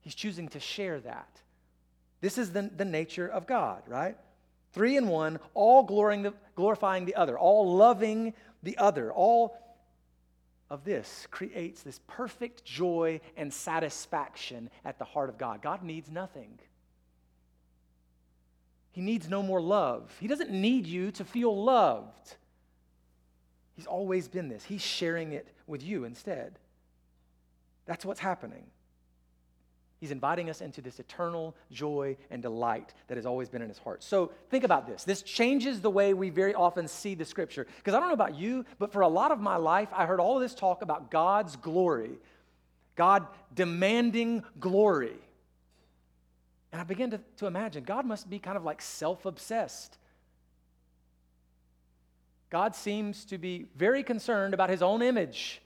He's 0.00 0.14
choosing 0.14 0.48
to 0.48 0.60
share 0.60 0.98
that. 1.00 1.28
This 2.20 2.38
is 2.38 2.52
the, 2.52 2.70
the 2.74 2.84
nature 2.84 3.28
of 3.28 3.46
God, 3.46 3.82
right? 3.86 4.16
Three 4.72 4.96
in 4.96 5.08
one, 5.08 5.38
all 5.54 5.82
the, 5.84 6.32
glorifying 6.54 7.04
the 7.04 7.14
other, 7.14 7.38
all 7.38 7.76
loving 7.76 8.34
the 8.62 8.78
other, 8.78 9.12
all 9.12 9.58
of 10.70 10.84
this 10.84 11.26
creates 11.30 11.82
this 11.82 12.00
perfect 12.06 12.64
joy 12.64 13.20
and 13.36 13.52
satisfaction 13.52 14.70
at 14.84 14.98
the 14.98 15.04
heart 15.04 15.28
of 15.28 15.38
God. 15.38 15.62
God 15.62 15.82
needs 15.82 16.10
nothing. 16.10 16.58
He 18.96 19.02
needs 19.02 19.28
no 19.28 19.42
more 19.42 19.60
love. 19.60 20.10
He 20.20 20.26
doesn't 20.26 20.50
need 20.50 20.86
you 20.86 21.10
to 21.12 21.24
feel 21.26 21.54
loved. 21.54 22.36
He's 23.74 23.86
always 23.86 24.26
been 24.26 24.48
this. 24.48 24.64
He's 24.64 24.80
sharing 24.80 25.32
it 25.32 25.46
with 25.66 25.82
you 25.82 26.04
instead. 26.04 26.58
That's 27.84 28.06
what's 28.06 28.20
happening. 28.20 28.64
He's 30.00 30.12
inviting 30.12 30.48
us 30.48 30.62
into 30.62 30.80
this 30.80 30.98
eternal 30.98 31.54
joy 31.70 32.16
and 32.30 32.40
delight 32.40 32.94
that 33.08 33.18
has 33.18 33.26
always 33.26 33.50
been 33.50 33.60
in 33.60 33.68
his 33.68 33.76
heart. 33.76 34.02
So 34.02 34.32
think 34.48 34.64
about 34.64 34.86
this. 34.86 35.04
This 35.04 35.20
changes 35.20 35.82
the 35.82 35.90
way 35.90 36.14
we 36.14 36.30
very 36.30 36.54
often 36.54 36.88
see 36.88 37.14
the 37.14 37.26
scripture. 37.26 37.66
Because 37.76 37.92
I 37.92 38.00
don't 38.00 38.08
know 38.08 38.14
about 38.14 38.34
you, 38.34 38.64
but 38.78 38.94
for 38.94 39.02
a 39.02 39.08
lot 39.08 39.30
of 39.30 39.40
my 39.40 39.56
life, 39.56 39.90
I 39.92 40.06
heard 40.06 40.20
all 40.20 40.38
this 40.38 40.54
talk 40.54 40.80
about 40.80 41.10
God's 41.10 41.56
glory, 41.56 42.12
God 42.94 43.26
demanding 43.54 44.42
glory. 44.58 45.18
And 46.72 46.80
I 46.80 46.84
began 46.84 47.10
to, 47.10 47.20
to 47.38 47.46
imagine 47.46 47.84
God 47.84 48.04
must 48.04 48.28
be 48.28 48.38
kind 48.38 48.56
of 48.56 48.64
like 48.64 48.82
self 48.82 49.24
obsessed. 49.24 49.98
God 52.50 52.74
seems 52.74 53.24
to 53.26 53.38
be 53.38 53.66
very 53.76 54.02
concerned 54.02 54.54
about 54.54 54.70
his 54.70 54.82
own 54.82 55.02
image. 55.02 55.60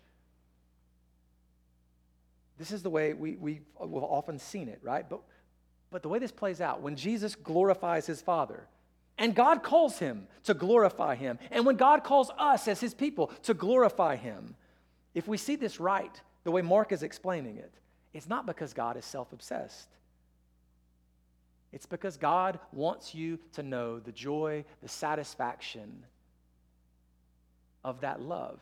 This 2.59 2.73
is 2.73 2.83
the 2.83 2.91
way 2.91 3.13
we, 3.13 3.37
we, 3.37 3.61
we've 3.81 4.03
often 4.03 4.39
seen 4.39 4.69
it, 4.69 4.81
right? 4.83 5.09
But, 5.09 5.21
but 5.91 6.03
the 6.03 6.09
way 6.09 6.19
this 6.19 6.33
plays 6.33 6.61
out, 6.61 6.83
when 6.83 6.97
Jesus 6.97 7.35
glorifies 7.35 8.07
his 8.07 8.21
Father, 8.21 8.67
and 9.19 9.35
God 9.35 9.63
calls 9.63 9.99
him 9.99 10.27
to 10.45 10.55
glorify 10.55 11.15
him, 11.15 11.39
and 11.51 11.67
when 11.67 11.77
God 11.77 12.05
calls 12.05 12.31
us 12.39 12.69
as 12.69 12.81
his 12.81 12.95
people 12.95 13.29
to 13.45 13.55
glorify 13.55 14.17
him, 14.17 14.55
if 15.15 15.27
we 15.27 15.37
see 15.37 15.57
this 15.57 15.81
right, 15.81 16.21
the 16.45 16.51
way 16.51 16.63
Mark 16.63 16.93
is 16.93 17.03
explaining 17.03 17.57
it, 17.57 17.73
it's 18.13 18.29
not 18.29 18.47
because 18.47 18.73
God 18.73 18.97
is 18.97 19.05
self 19.05 19.33
obsessed. 19.33 19.89
It's 21.73 21.87
because 21.87 22.17
God 22.17 22.59
wants 22.73 23.15
you 23.15 23.39
to 23.53 23.63
know 23.63 24.01
the 24.01 24.13
joy, 24.13 24.65
the 24.83 24.89
satisfaction 24.89 26.05
of 27.85 28.01
that 28.01 28.21
love, 28.21 28.61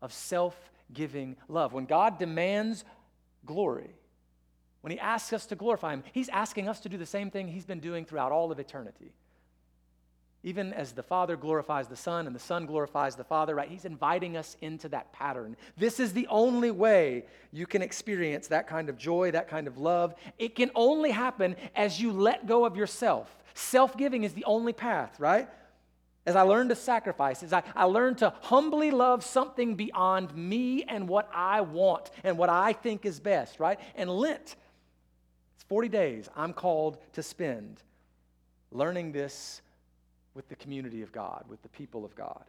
of 0.00 0.12
self 0.12 0.56
giving 0.92 1.36
love. 1.48 1.72
When 1.72 1.84
God 1.84 2.18
demands 2.18 2.84
glory, 3.44 3.90
when 4.80 4.92
He 4.92 5.00
asks 5.00 5.32
us 5.32 5.46
to 5.46 5.56
glorify 5.56 5.94
Him, 5.94 6.04
He's 6.12 6.28
asking 6.28 6.68
us 6.68 6.80
to 6.80 6.88
do 6.88 6.96
the 6.96 7.06
same 7.06 7.30
thing 7.30 7.48
He's 7.48 7.66
been 7.66 7.80
doing 7.80 8.04
throughout 8.04 8.32
all 8.32 8.52
of 8.52 8.60
eternity. 8.60 9.12
Even 10.44 10.72
as 10.72 10.92
the 10.92 11.02
Father 11.02 11.36
glorifies 11.36 11.88
the 11.88 11.96
Son 11.96 12.26
and 12.26 12.34
the 12.34 12.40
Son 12.40 12.64
glorifies 12.64 13.16
the 13.16 13.24
Father, 13.24 13.56
right? 13.56 13.68
He's 13.68 13.84
inviting 13.84 14.36
us 14.36 14.56
into 14.60 14.88
that 14.90 15.12
pattern. 15.12 15.56
This 15.76 15.98
is 15.98 16.12
the 16.12 16.28
only 16.28 16.70
way 16.70 17.24
you 17.50 17.66
can 17.66 17.82
experience 17.82 18.46
that 18.48 18.68
kind 18.68 18.88
of 18.88 18.96
joy, 18.96 19.32
that 19.32 19.48
kind 19.48 19.66
of 19.66 19.78
love. 19.78 20.14
It 20.38 20.54
can 20.54 20.70
only 20.76 21.10
happen 21.10 21.56
as 21.74 22.00
you 22.00 22.12
let 22.12 22.46
go 22.46 22.64
of 22.64 22.76
yourself. 22.76 23.36
Self 23.54 23.96
giving 23.96 24.22
is 24.22 24.32
the 24.32 24.44
only 24.44 24.72
path, 24.72 25.18
right? 25.18 25.48
As 26.24 26.36
I 26.36 26.42
learn 26.42 26.68
to 26.68 26.76
sacrifice, 26.76 27.42
as 27.42 27.52
I, 27.52 27.64
I 27.74 27.84
learn 27.84 28.14
to 28.16 28.32
humbly 28.42 28.92
love 28.92 29.24
something 29.24 29.74
beyond 29.74 30.36
me 30.36 30.84
and 30.84 31.08
what 31.08 31.28
I 31.34 31.62
want 31.62 32.10
and 32.22 32.38
what 32.38 32.50
I 32.50 32.74
think 32.74 33.06
is 33.06 33.18
best, 33.18 33.58
right? 33.58 33.80
And 33.96 34.08
Lent, 34.08 34.54
it's 35.56 35.64
40 35.68 35.88
days 35.88 36.28
I'm 36.36 36.52
called 36.52 36.98
to 37.14 37.22
spend 37.24 37.82
learning 38.70 39.12
this 39.12 39.62
with 40.38 40.48
the 40.48 40.54
community 40.54 41.02
of 41.02 41.10
God, 41.10 41.44
with 41.48 41.60
the 41.62 41.68
people 41.68 42.04
of 42.04 42.14
God. 42.14 42.44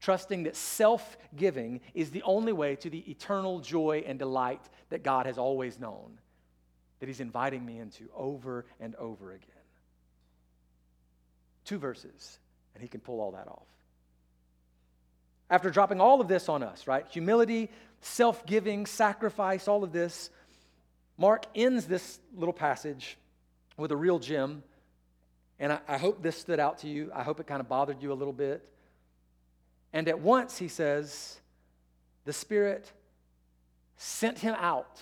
Trusting 0.00 0.44
that 0.44 0.56
self 0.56 1.18
giving 1.36 1.82
is 1.92 2.10
the 2.10 2.22
only 2.22 2.54
way 2.54 2.74
to 2.76 2.88
the 2.88 3.10
eternal 3.10 3.60
joy 3.60 4.02
and 4.06 4.18
delight 4.18 4.62
that 4.88 5.02
God 5.02 5.26
has 5.26 5.36
always 5.36 5.78
known, 5.78 6.18
that 7.00 7.06
He's 7.06 7.20
inviting 7.20 7.64
me 7.64 7.78
into 7.78 8.08
over 8.16 8.64
and 8.80 8.94
over 8.94 9.32
again. 9.32 9.50
Two 11.66 11.78
verses 11.78 12.38
and 12.74 12.82
he 12.82 12.88
can 12.88 13.00
pull 13.00 13.20
all 13.20 13.32
that 13.32 13.48
off. 13.48 13.66
After 15.48 15.70
dropping 15.70 16.00
all 16.00 16.20
of 16.20 16.28
this 16.28 16.48
on 16.48 16.62
us, 16.62 16.86
right? 16.86 17.06
Humility, 17.08 17.70
self 18.00 18.44
giving, 18.46 18.86
sacrifice, 18.86 19.68
all 19.68 19.84
of 19.84 19.92
this, 19.92 20.30
Mark 21.16 21.44
ends 21.54 21.86
this 21.86 22.18
little 22.34 22.54
passage 22.54 23.16
with 23.76 23.92
a 23.92 23.96
real 23.96 24.18
gem. 24.18 24.62
And 25.64 25.72
I, 25.72 25.78
I, 25.88 25.96
hope 25.96 26.22
this 26.22 26.36
stood 26.36 26.60
out 26.60 26.80
to 26.80 26.88
you. 26.88 27.10
I 27.14 27.22
hope 27.22 27.40
it 27.40 27.46
kind 27.46 27.58
of 27.58 27.70
bothered 27.70 28.02
you 28.02 28.12
a 28.12 28.14
little 28.14 28.34
bit. 28.34 28.68
And 29.94 30.06
at 30.10 30.20
once, 30.20 30.58
he 30.58 30.68
says, 30.68 31.40
the 32.26 32.34
Spirit 32.34 32.92
sent 33.96 34.40
him 34.40 34.54
out 34.58 35.00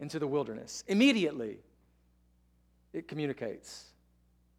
into 0.00 0.18
the 0.18 0.26
wilderness. 0.26 0.82
Immediately, 0.88 1.58
it 2.92 3.06
communicates. 3.06 3.84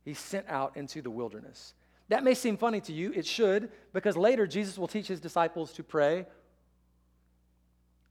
He 0.06 0.14
sent 0.14 0.48
out 0.48 0.78
into 0.78 1.02
the 1.02 1.10
wilderness. 1.10 1.74
That 2.08 2.24
may 2.24 2.34
seem 2.34 2.56
funny 2.56 2.80
to 2.80 2.94
you. 2.94 3.12
It 3.12 3.26
should, 3.26 3.70
because 3.92 4.16
later 4.16 4.48
Jesus 4.48 4.78
will 4.78 4.88
teach 4.88 5.10
his 5.10 5.20
disciples 5.20 5.74
to 5.74 5.84
pray, 5.84 6.26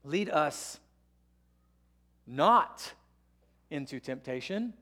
lead 0.05 0.29
us 0.29 0.79
not 2.27 2.93
into 3.71 4.01
temptation. 4.01 4.75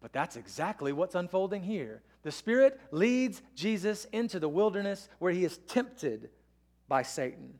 But 0.00 0.12
that's 0.12 0.36
exactly 0.36 0.92
what's 0.92 1.14
unfolding 1.14 1.62
here. 1.62 2.02
The 2.22 2.30
Spirit 2.30 2.80
leads 2.90 3.42
Jesus 3.54 4.06
into 4.12 4.38
the 4.38 4.48
wilderness 4.48 5.08
where 5.18 5.32
he 5.32 5.44
is 5.44 5.58
tempted 5.68 6.30
by 6.86 7.02
Satan. 7.02 7.54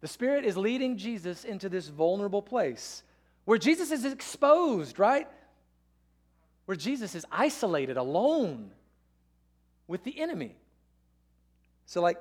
The 0.00 0.08
Spirit 0.08 0.44
is 0.44 0.56
leading 0.56 0.96
Jesus 0.96 1.44
into 1.44 1.68
this 1.68 1.88
vulnerable 1.88 2.42
place 2.42 3.02
where 3.44 3.58
Jesus 3.58 3.90
is 3.90 4.04
exposed, 4.04 4.98
right? 4.98 5.26
where 6.68 6.76
Jesus 6.76 7.14
is 7.14 7.24
isolated, 7.32 7.96
alone 7.96 8.70
with 9.86 10.04
the 10.04 10.20
enemy. 10.20 10.54
So, 11.86 12.02
like, 12.02 12.20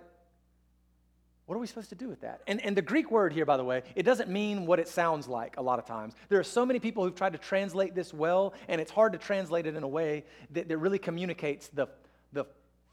what 1.47 1.55
are 1.55 1.59
we 1.59 1.67
supposed 1.67 1.89
to 1.89 1.95
do 1.95 2.09
with 2.09 2.21
that? 2.21 2.41
And, 2.45 2.63
and 2.63 2.75
the 2.75 2.81
Greek 2.81 3.09
word 3.09 3.31
here, 3.31 3.45
by 3.45 3.55
the 3.55 3.63
way, 3.63 3.83
it 3.95 4.03
doesn't 4.03 4.29
mean 4.29 4.65
what 4.65 4.79
it 4.79 4.87
sounds 4.89 5.29
like 5.29 5.55
a 5.55 5.61
lot 5.61 5.79
of 5.79 5.85
times. 5.85 6.13
There 6.27 6.39
are 6.39 6.43
so 6.43 6.65
many 6.65 6.79
people 6.79 7.05
who've 7.05 7.15
tried 7.15 7.31
to 7.33 7.39
translate 7.39 7.95
this 7.95 8.13
well, 8.13 8.53
and 8.67 8.81
it's 8.81 8.91
hard 8.91 9.13
to 9.13 9.17
translate 9.17 9.65
it 9.65 9.73
in 9.73 9.81
a 9.81 9.87
way 9.87 10.25
that, 10.51 10.67
that 10.67 10.77
really 10.77 10.99
communicates 10.99 11.69
the, 11.69 11.87
the 12.33 12.45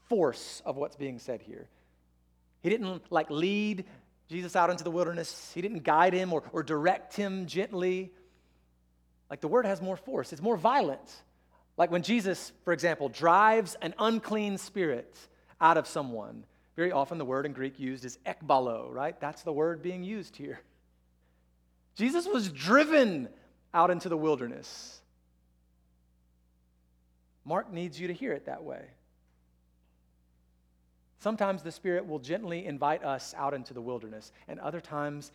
force 0.07 0.61
of 0.65 0.77
what's 0.77 0.95
being 0.95 1.19
said 1.19 1.41
here. 1.41 1.67
He 2.63 2.69
didn't 2.69 3.11
like 3.11 3.29
lead 3.29 3.83
Jesus 4.29 4.55
out 4.55 4.69
into 4.69 4.85
the 4.85 4.91
wilderness, 4.91 5.51
he 5.53 5.61
didn't 5.61 5.83
guide 5.83 6.13
him 6.13 6.31
or, 6.31 6.43
or 6.53 6.63
direct 6.63 7.13
him 7.13 7.47
gently. 7.47 8.11
Like 9.29 9.41
the 9.41 9.49
word 9.49 9.65
has 9.65 9.81
more 9.81 9.97
force, 9.97 10.31
it's 10.31 10.41
more 10.41 10.55
violent. 10.55 11.23
Like 11.77 11.91
when 11.91 12.03
Jesus, 12.03 12.53
for 12.63 12.71
example, 12.71 13.09
drives 13.09 13.75
an 13.81 13.93
unclean 13.99 14.57
spirit 14.57 15.13
out 15.59 15.75
of 15.75 15.87
someone, 15.87 16.45
very 16.75 16.91
often 16.91 17.17
the 17.17 17.25
word 17.25 17.45
in 17.45 17.53
Greek 17.53 17.79
used 17.79 18.03
is 18.03 18.17
ekbalo, 18.25 18.91
right? 18.91 19.19
That's 19.19 19.43
the 19.43 19.53
word 19.53 19.81
being 19.81 20.03
used 20.03 20.35
here. 20.35 20.59
Jesus 21.95 22.27
was 22.27 22.49
driven 22.49 23.29
out 23.73 23.89
into 23.89 24.09
the 24.09 24.17
wilderness. 24.17 24.99
Mark 27.45 27.71
needs 27.71 27.99
you 27.99 28.07
to 28.07 28.13
hear 28.13 28.33
it 28.33 28.45
that 28.47 28.63
way. 28.63 28.81
Sometimes 31.19 31.63
the 31.63 31.71
Spirit 31.71 32.05
will 32.05 32.19
gently 32.19 32.65
invite 32.65 33.03
us 33.03 33.33
out 33.37 33.53
into 33.53 33.73
the 33.73 33.81
wilderness, 33.81 34.31
and 34.47 34.59
other 34.59 34.81
times 34.81 35.31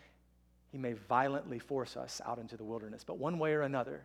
He 0.70 0.79
may 0.79 0.92
violently 0.92 1.59
force 1.59 1.96
us 1.96 2.20
out 2.26 2.38
into 2.38 2.57
the 2.57 2.64
wilderness. 2.64 3.03
But 3.03 3.18
one 3.18 3.38
way 3.38 3.55
or 3.55 3.62
another, 3.62 4.05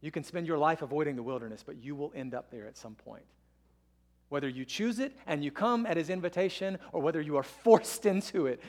you 0.00 0.10
can 0.10 0.24
spend 0.24 0.46
your 0.46 0.58
life 0.58 0.82
avoiding 0.82 1.16
the 1.16 1.22
wilderness, 1.22 1.62
but 1.64 1.76
you 1.76 1.94
will 1.94 2.12
end 2.14 2.34
up 2.34 2.50
there 2.50 2.66
at 2.66 2.76
some 2.76 2.94
point. 2.94 3.24
Whether 4.30 4.48
you 4.48 4.64
choose 4.64 4.98
it 4.98 5.14
and 5.26 5.44
you 5.44 5.50
come 5.50 5.84
at 5.84 5.96
his 5.96 6.08
invitation, 6.08 6.78
or 6.92 7.02
whether 7.02 7.20
you 7.20 7.36
are 7.36 7.42
forced 7.64 8.06
into 8.06 8.46
it, 8.46 8.62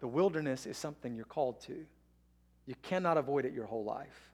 the 0.00 0.08
wilderness 0.08 0.66
is 0.66 0.76
something 0.76 1.16
you're 1.16 1.24
called 1.24 1.60
to. 1.62 1.86
You 2.66 2.74
cannot 2.82 3.16
avoid 3.16 3.44
it 3.44 3.54
your 3.54 3.66
whole 3.66 3.84
life. 3.84 4.30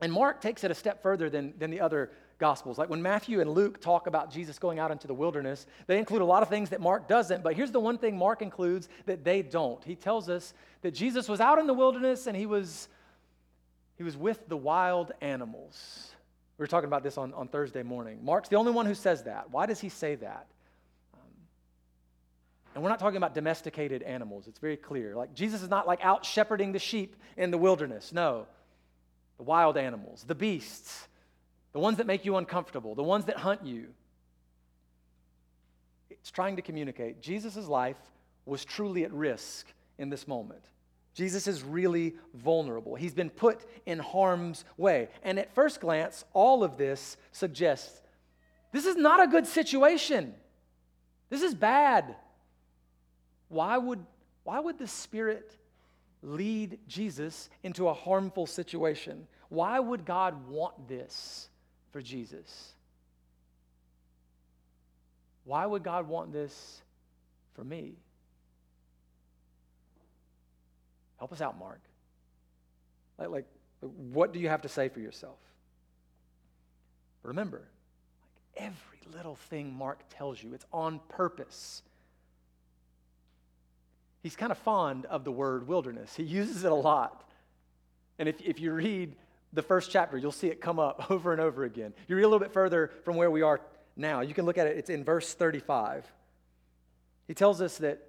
And 0.00 0.12
Mark 0.12 0.40
takes 0.40 0.64
it 0.64 0.70
a 0.70 0.74
step 0.74 1.02
further 1.02 1.30
than, 1.30 1.54
than 1.58 1.70
the 1.70 1.80
other 1.80 2.10
Gospels. 2.38 2.78
Like 2.78 2.88
when 2.88 3.02
Matthew 3.02 3.42
and 3.42 3.50
Luke 3.50 3.82
talk 3.82 4.06
about 4.06 4.32
Jesus 4.32 4.58
going 4.58 4.78
out 4.78 4.90
into 4.90 5.06
the 5.06 5.12
wilderness, 5.12 5.66
they 5.86 5.98
include 5.98 6.22
a 6.22 6.24
lot 6.24 6.42
of 6.42 6.48
things 6.48 6.70
that 6.70 6.80
Mark 6.80 7.06
doesn't. 7.06 7.44
But 7.44 7.54
here's 7.54 7.70
the 7.70 7.78
one 7.78 7.98
thing 7.98 8.16
Mark 8.16 8.40
includes 8.40 8.88
that 9.04 9.22
they 9.22 9.42
don't. 9.42 9.84
He 9.84 9.94
tells 9.94 10.30
us 10.30 10.54
that 10.80 10.92
Jesus 10.92 11.28
was 11.28 11.40
out 11.40 11.58
in 11.58 11.66
the 11.66 11.74
wilderness 11.74 12.26
and 12.26 12.34
he 12.34 12.46
was, 12.46 12.88
he 13.98 14.02
was 14.02 14.16
with 14.16 14.48
the 14.48 14.56
wild 14.56 15.12
animals. 15.20 16.12
We 16.60 16.64
were 16.64 16.68
talking 16.68 16.88
about 16.88 17.02
this 17.02 17.16
on, 17.16 17.32
on 17.32 17.48
Thursday 17.48 17.82
morning. 17.82 18.18
Mark's 18.22 18.50
the 18.50 18.56
only 18.56 18.70
one 18.70 18.84
who 18.84 18.94
says 18.94 19.22
that. 19.22 19.50
Why 19.50 19.64
does 19.64 19.80
he 19.80 19.88
say 19.88 20.16
that? 20.16 20.46
Um, 21.14 21.20
and 22.74 22.84
we're 22.84 22.90
not 22.90 22.98
talking 22.98 23.16
about 23.16 23.32
domesticated 23.34 24.02
animals. 24.02 24.46
It's 24.46 24.58
very 24.58 24.76
clear. 24.76 25.16
Like 25.16 25.32
Jesus 25.32 25.62
is 25.62 25.70
not 25.70 25.86
like 25.86 26.04
out 26.04 26.22
shepherding 26.22 26.72
the 26.72 26.78
sheep 26.78 27.16
in 27.38 27.50
the 27.50 27.56
wilderness. 27.56 28.12
No 28.12 28.46
the 29.38 29.44
wild 29.44 29.78
animals, 29.78 30.22
the 30.26 30.34
beasts, 30.34 31.08
the 31.72 31.78
ones 31.78 31.96
that 31.96 32.06
make 32.06 32.26
you 32.26 32.36
uncomfortable, 32.36 32.94
the 32.94 33.02
ones 33.02 33.24
that 33.24 33.38
hunt 33.38 33.64
you. 33.64 33.86
It's 36.10 36.30
trying 36.30 36.56
to 36.56 36.62
communicate 36.62 37.22
Jesus' 37.22 37.56
life 37.68 37.96
was 38.44 38.66
truly 38.66 39.04
at 39.04 39.12
risk 39.14 39.66
in 39.96 40.10
this 40.10 40.28
moment. 40.28 40.62
Jesus 41.14 41.46
is 41.46 41.62
really 41.62 42.14
vulnerable. 42.34 42.94
He's 42.94 43.14
been 43.14 43.30
put 43.30 43.66
in 43.86 43.98
harm's 43.98 44.64
way. 44.76 45.08
And 45.22 45.38
at 45.38 45.52
first 45.54 45.80
glance, 45.80 46.24
all 46.32 46.62
of 46.62 46.76
this 46.76 47.16
suggests 47.32 48.00
this 48.72 48.86
is 48.86 48.96
not 48.96 49.22
a 49.22 49.26
good 49.26 49.46
situation. 49.46 50.34
This 51.28 51.42
is 51.42 51.54
bad. 51.54 52.14
Why 53.48 53.76
would, 53.76 54.04
why 54.44 54.60
would 54.60 54.78
the 54.78 54.86
Spirit 54.86 55.56
lead 56.22 56.78
Jesus 56.86 57.48
into 57.62 57.88
a 57.88 57.94
harmful 57.94 58.46
situation. 58.46 59.26
Why 59.48 59.78
would 59.80 60.04
God 60.04 60.48
want 60.48 60.88
this 60.88 61.48
for 61.92 62.02
Jesus? 62.02 62.72
Why 65.44 65.66
would 65.66 65.82
God 65.82 66.08
want 66.08 66.32
this 66.32 66.82
for 67.54 67.64
me? 67.64 67.94
Help 71.20 71.32
us 71.32 71.40
out, 71.40 71.56
Mark. 71.56 71.80
Like, 73.16 73.28
like 73.30 73.44
what 73.80 74.32
do 74.32 74.40
you 74.40 74.48
have 74.48 74.62
to 74.62 74.68
say 74.68 74.88
for 74.88 74.98
yourself? 74.98 75.38
Remember, 77.22 77.62
like 78.22 78.64
every 78.64 79.16
little 79.16 79.36
thing 79.36 79.72
Mark 79.72 80.00
tells 80.10 80.42
you, 80.42 80.52
it's 80.54 80.66
on 80.72 80.98
purpose 81.08 81.82
he's 84.22 84.36
kind 84.36 84.52
of 84.52 84.58
fond 84.58 85.06
of 85.06 85.24
the 85.24 85.32
word 85.32 85.66
wilderness. 85.66 86.14
He 86.14 86.22
uses 86.22 86.64
it 86.64 86.72
a 86.72 86.74
lot. 86.74 87.28
And 88.18 88.28
if, 88.28 88.40
if 88.40 88.60
you 88.60 88.72
read 88.72 89.14
the 89.52 89.62
first 89.62 89.90
chapter, 89.90 90.16
you'll 90.16 90.32
see 90.32 90.48
it 90.48 90.60
come 90.60 90.78
up 90.78 91.06
over 91.10 91.32
and 91.32 91.40
over 91.40 91.64
again. 91.64 91.92
You 92.06 92.16
read 92.16 92.22
a 92.22 92.28
little 92.28 92.40
bit 92.40 92.52
further 92.52 92.90
from 93.04 93.16
where 93.16 93.30
we 93.30 93.42
are 93.42 93.60
now. 93.96 94.20
You 94.20 94.34
can 94.34 94.44
look 94.44 94.58
at 94.58 94.66
it, 94.66 94.76
it's 94.76 94.90
in 94.90 95.04
verse 95.04 95.34
35. 95.34 96.10
He 97.26 97.34
tells 97.34 97.60
us 97.60 97.78
that, 97.78 98.06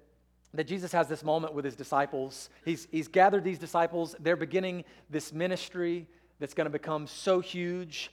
that 0.54 0.66
Jesus 0.66 0.92
has 0.92 1.08
this 1.08 1.24
moment 1.24 1.54
with 1.54 1.64
his 1.64 1.76
disciples. 1.76 2.50
He's, 2.64 2.86
he's 2.90 3.08
gathered 3.08 3.44
these 3.44 3.58
disciples, 3.58 4.14
they're 4.20 4.36
beginning 4.36 4.84
this 5.08 5.32
ministry 5.32 6.06
that's 6.38 6.54
going 6.54 6.66
to 6.66 6.70
become 6.70 7.06
so 7.06 7.40
huge. 7.40 8.10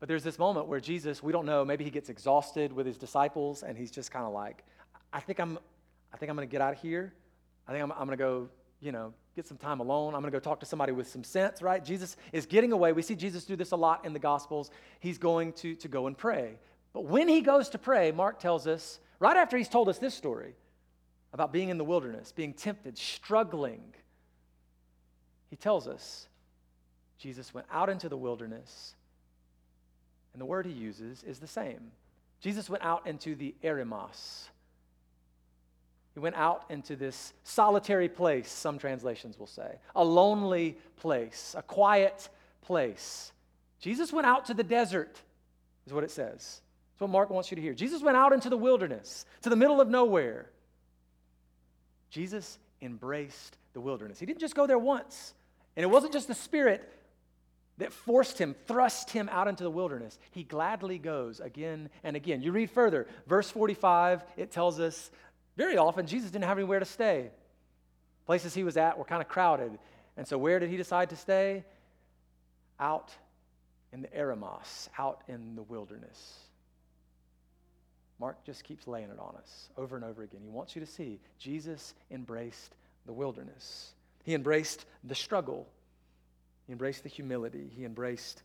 But 0.00 0.08
there's 0.08 0.22
this 0.22 0.38
moment 0.38 0.68
where 0.68 0.80
Jesus, 0.80 1.22
we 1.22 1.32
don't 1.32 1.46
know, 1.46 1.64
maybe 1.64 1.84
he 1.84 1.90
gets 1.90 2.08
exhausted 2.08 2.72
with 2.72 2.86
his 2.86 2.96
disciples 2.96 3.62
and 3.62 3.76
he's 3.76 3.90
just 3.90 4.10
kind 4.10 4.26
of 4.26 4.32
like, 4.32 4.64
I 5.12 5.20
think 5.20 5.40
I'm 5.40 5.58
I 6.12 6.16
think 6.16 6.30
I'm 6.30 6.36
going 6.36 6.48
to 6.48 6.50
get 6.50 6.60
out 6.60 6.72
of 6.72 6.80
here. 6.80 7.12
I 7.66 7.72
think 7.72 7.82
I'm, 7.82 7.92
I'm 7.92 8.06
going 8.06 8.10
to 8.10 8.16
go, 8.16 8.48
you 8.80 8.92
know, 8.92 9.12
get 9.36 9.46
some 9.46 9.58
time 9.58 9.80
alone. 9.80 10.14
I'm 10.14 10.20
going 10.20 10.32
to 10.32 10.36
go 10.36 10.40
talk 10.40 10.60
to 10.60 10.66
somebody 10.66 10.92
with 10.92 11.08
some 11.08 11.22
sense, 11.22 11.60
right? 11.60 11.84
Jesus 11.84 12.16
is 12.32 12.46
getting 12.46 12.72
away. 12.72 12.92
We 12.92 13.02
see 13.02 13.14
Jesus 13.14 13.44
do 13.44 13.56
this 13.56 13.72
a 13.72 13.76
lot 13.76 14.04
in 14.04 14.12
the 14.12 14.18
Gospels. 14.18 14.70
He's 15.00 15.18
going 15.18 15.52
to, 15.54 15.74
to 15.76 15.88
go 15.88 16.06
and 16.06 16.16
pray. 16.16 16.58
But 16.92 17.04
when 17.04 17.28
he 17.28 17.40
goes 17.42 17.68
to 17.70 17.78
pray, 17.78 18.10
Mark 18.10 18.40
tells 18.40 18.66
us, 18.66 19.00
right 19.18 19.36
after 19.36 19.56
he's 19.56 19.68
told 19.68 19.88
us 19.88 19.98
this 19.98 20.14
story 20.14 20.54
about 21.32 21.52
being 21.52 21.68
in 21.68 21.78
the 21.78 21.84
wilderness, 21.84 22.32
being 22.32 22.52
tempted, 22.52 22.96
struggling, 22.96 23.82
he 25.50 25.56
tells 25.56 25.86
us 25.86 26.26
Jesus 27.18 27.52
went 27.52 27.66
out 27.72 27.88
into 27.88 28.08
the 28.08 28.16
wilderness, 28.16 28.94
and 30.32 30.40
the 30.40 30.46
word 30.46 30.66
he 30.66 30.72
uses 30.72 31.22
is 31.24 31.38
the 31.38 31.46
same. 31.46 31.90
Jesus 32.40 32.70
went 32.70 32.84
out 32.84 33.06
into 33.06 33.34
the 33.34 33.54
eremos, 33.62 34.48
he 36.14 36.20
went 36.20 36.36
out 36.36 36.64
into 36.68 36.96
this 36.96 37.32
solitary 37.44 38.08
place, 38.08 38.50
some 38.50 38.78
translations 38.78 39.38
will 39.38 39.46
say, 39.46 39.76
a 39.94 40.04
lonely 40.04 40.76
place, 40.96 41.54
a 41.56 41.62
quiet 41.62 42.28
place. 42.62 43.32
Jesus 43.80 44.12
went 44.12 44.26
out 44.26 44.46
to 44.46 44.54
the 44.54 44.64
desert, 44.64 45.22
is 45.86 45.92
what 45.92 46.02
it 46.02 46.10
says. 46.10 46.60
That's 46.98 47.00
what 47.00 47.10
Mark 47.10 47.30
wants 47.30 47.52
you 47.52 47.54
to 47.54 47.62
hear. 47.62 47.72
Jesus 47.72 48.02
went 48.02 48.16
out 48.16 48.32
into 48.32 48.50
the 48.50 48.56
wilderness, 48.56 49.26
to 49.42 49.48
the 49.48 49.54
middle 49.54 49.80
of 49.80 49.88
nowhere. 49.88 50.50
Jesus 52.10 52.58
embraced 52.80 53.56
the 53.72 53.80
wilderness. 53.80 54.18
He 54.18 54.26
didn't 54.26 54.40
just 54.40 54.54
go 54.54 54.66
there 54.66 54.78
once. 54.78 55.34
And 55.76 55.84
it 55.84 55.88
wasn't 55.88 56.12
just 56.12 56.28
the 56.28 56.34
Spirit 56.34 56.92
that 57.78 57.92
forced 57.92 58.38
him, 58.38 58.54
thrust 58.66 59.10
him 59.10 59.28
out 59.30 59.46
into 59.46 59.62
the 59.62 59.70
wilderness. 59.70 60.18
He 60.32 60.42
gladly 60.42 60.98
goes 60.98 61.38
again 61.40 61.90
and 62.02 62.16
again. 62.16 62.42
You 62.42 62.52
read 62.52 62.70
further, 62.70 63.06
verse 63.26 63.50
45, 63.50 64.24
it 64.36 64.50
tells 64.50 64.80
us 64.80 65.10
very 65.56 65.76
often, 65.76 66.06
Jesus 66.06 66.30
didn't 66.30 66.44
have 66.44 66.56
anywhere 66.56 66.78
to 66.78 66.84
stay. 66.84 67.30
Places 68.26 68.54
he 68.54 68.62
was 68.62 68.76
at 68.76 68.96
were 68.96 69.04
kind 69.04 69.20
of 69.20 69.28
crowded. 69.28 69.76
And 70.16 70.26
so, 70.26 70.38
where 70.38 70.60
did 70.60 70.70
he 70.70 70.76
decide 70.76 71.10
to 71.10 71.16
stay? 71.16 71.64
Out 72.78 73.12
in 73.92 74.02
the 74.02 74.08
eremos, 74.08 74.88
out 74.98 75.22
in 75.26 75.56
the 75.56 75.62
wilderness. 75.62 76.47
Mark 78.20 78.44
just 78.44 78.64
keeps 78.64 78.86
laying 78.86 79.10
it 79.10 79.18
on 79.18 79.34
us 79.36 79.70
over 79.76 79.96
and 79.96 80.04
over 80.04 80.22
again. 80.22 80.40
He 80.42 80.50
wants 80.50 80.74
you 80.74 80.80
to 80.80 80.86
see 80.86 81.20
Jesus 81.38 81.94
embraced 82.10 82.74
the 83.06 83.12
wilderness, 83.12 83.94
he 84.24 84.34
embraced 84.34 84.86
the 85.04 85.14
struggle, 85.14 85.68
he 86.66 86.72
embraced 86.72 87.02
the 87.02 87.08
humility, 87.08 87.70
he 87.74 87.84
embraced 87.84 88.42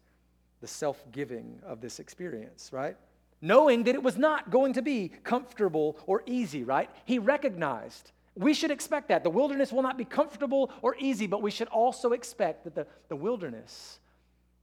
the 0.62 0.68
self 0.68 1.04
giving 1.12 1.60
of 1.66 1.82
this 1.82 2.00
experience, 2.00 2.70
right? 2.72 2.96
knowing 3.44 3.84
that 3.84 3.94
it 3.94 4.02
was 4.02 4.18
not 4.18 4.50
going 4.50 4.74
to 4.74 4.82
be 4.82 5.12
comfortable 5.24 5.98
or 6.08 6.24
easy, 6.26 6.64
right? 6.64 6.90
He 7.04 7.20
recognized. 7.20 8.14
We 8.36 8.54
should 8.54 8.72
expect 8.72 9.10
that. 9.10 9.24
The 9.24 9.30
wilderness 9.30 9.74
will 9.74 9.84
not 9.84 9.98
be 9.98 10.06
comfortable 10.06 10.72
or 10.82 10.96
easy, 10.98 11.28
but 11.28 11.42
we 11.42 11.52
should 11.52 11.68
also 11.68 12.14
expect 12.14 12.64
that 12.64 12.74
the, 12.74 12.88
the 13.10 13.18
wilderness 13.18 14.00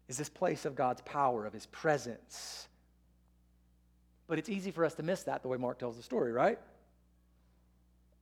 is 0.08 0.16
this 0.16 0.30
place 0.30 0.64
of 0.64 0.74
God's 0.74 1.02
power, 1.02 1.44
of 1.44 1.52
His 1.52 1.66
presence. 1.66 2.68
But 4.30 4.38
it's 4.38 4.48
easy 4.48 4.70
for 4.70 4.84
us 4.84 4.94
to 4.94 5.02
miss 5.02 5.24
that 5.24 5.42
the 5.42 5.48
way 5.48 5.56
Mark 5.56 5.80
tells 5.80 5.96
the 5.96 6.04
story, 6.04 6.30
right? 6.30 6.56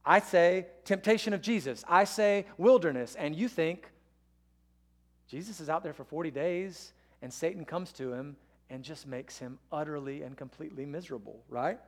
I 0.06 0.20
say 0.20 0.64
temptation 0.86 1.34
of 1.34 1.42
Jesus. 1.42 1.84
I 1.86 2.04
say 2.04 2.46
wilderness. 2.56 3.14
And 3.14 3.36
you 3.36 3.46
think 3.46 3.86
Jesus 5.28 5.60
is 5.60 5.68
out 5.68 5.82
there 5.82 5.92
for 5.92 6.04
40 6.04 6.30
days 6.30 6.94
and 7.20 7.30
Satan 7.30 7.66
comes 7.66 7.92
to 7.92 8.14
him 8.14 8.36
and 8.70 8.82
just 8.82 9.06
makes 9.06 9.36
him 9.36 9.58
utterly 9.70 10.22
and 10.22 10.34
completely 10.34 10.86
miserable, 10.86 11.42
right? 11.50 11.78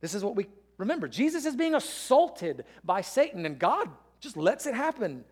This 0.00 0.14
is 0.14 0.22
what 0.22 0.36
we 0.36 0.46
remember. 0.78 1.08
Jesus 1.08 1.44
is 1.44 1.56
being 1.56 1.74
assaulted 1.74 2.64
by 2.84 3.00
Satan, 3.00 3.44
and 3.44 3.58
God 3.58 3.88
just 4.20 4.36
lets 4.36 4.66
it 4.66 4.74
happen. 4.74 5.24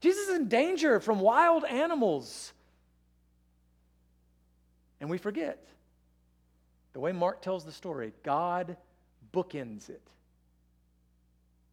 Jesus 0.00 0.28
is 0.28 0.36
in 0.36 0.48
danger 0.48 1.00
from 1.00 1.20
wild 1.20 1.64
animals. 1.64 2.52
And 5.00 5.08
we 5.08 5.16
forget. 5.16 5.66
The 6.96 7.00
way 7.00 7.12
Mark 7.12 7.42
tells 7.42 7.62
the 7.62 7.72
story, 7.72 8.14
God 8.22 8.78
bookends 9.30 9.90
it. 9.90 10.00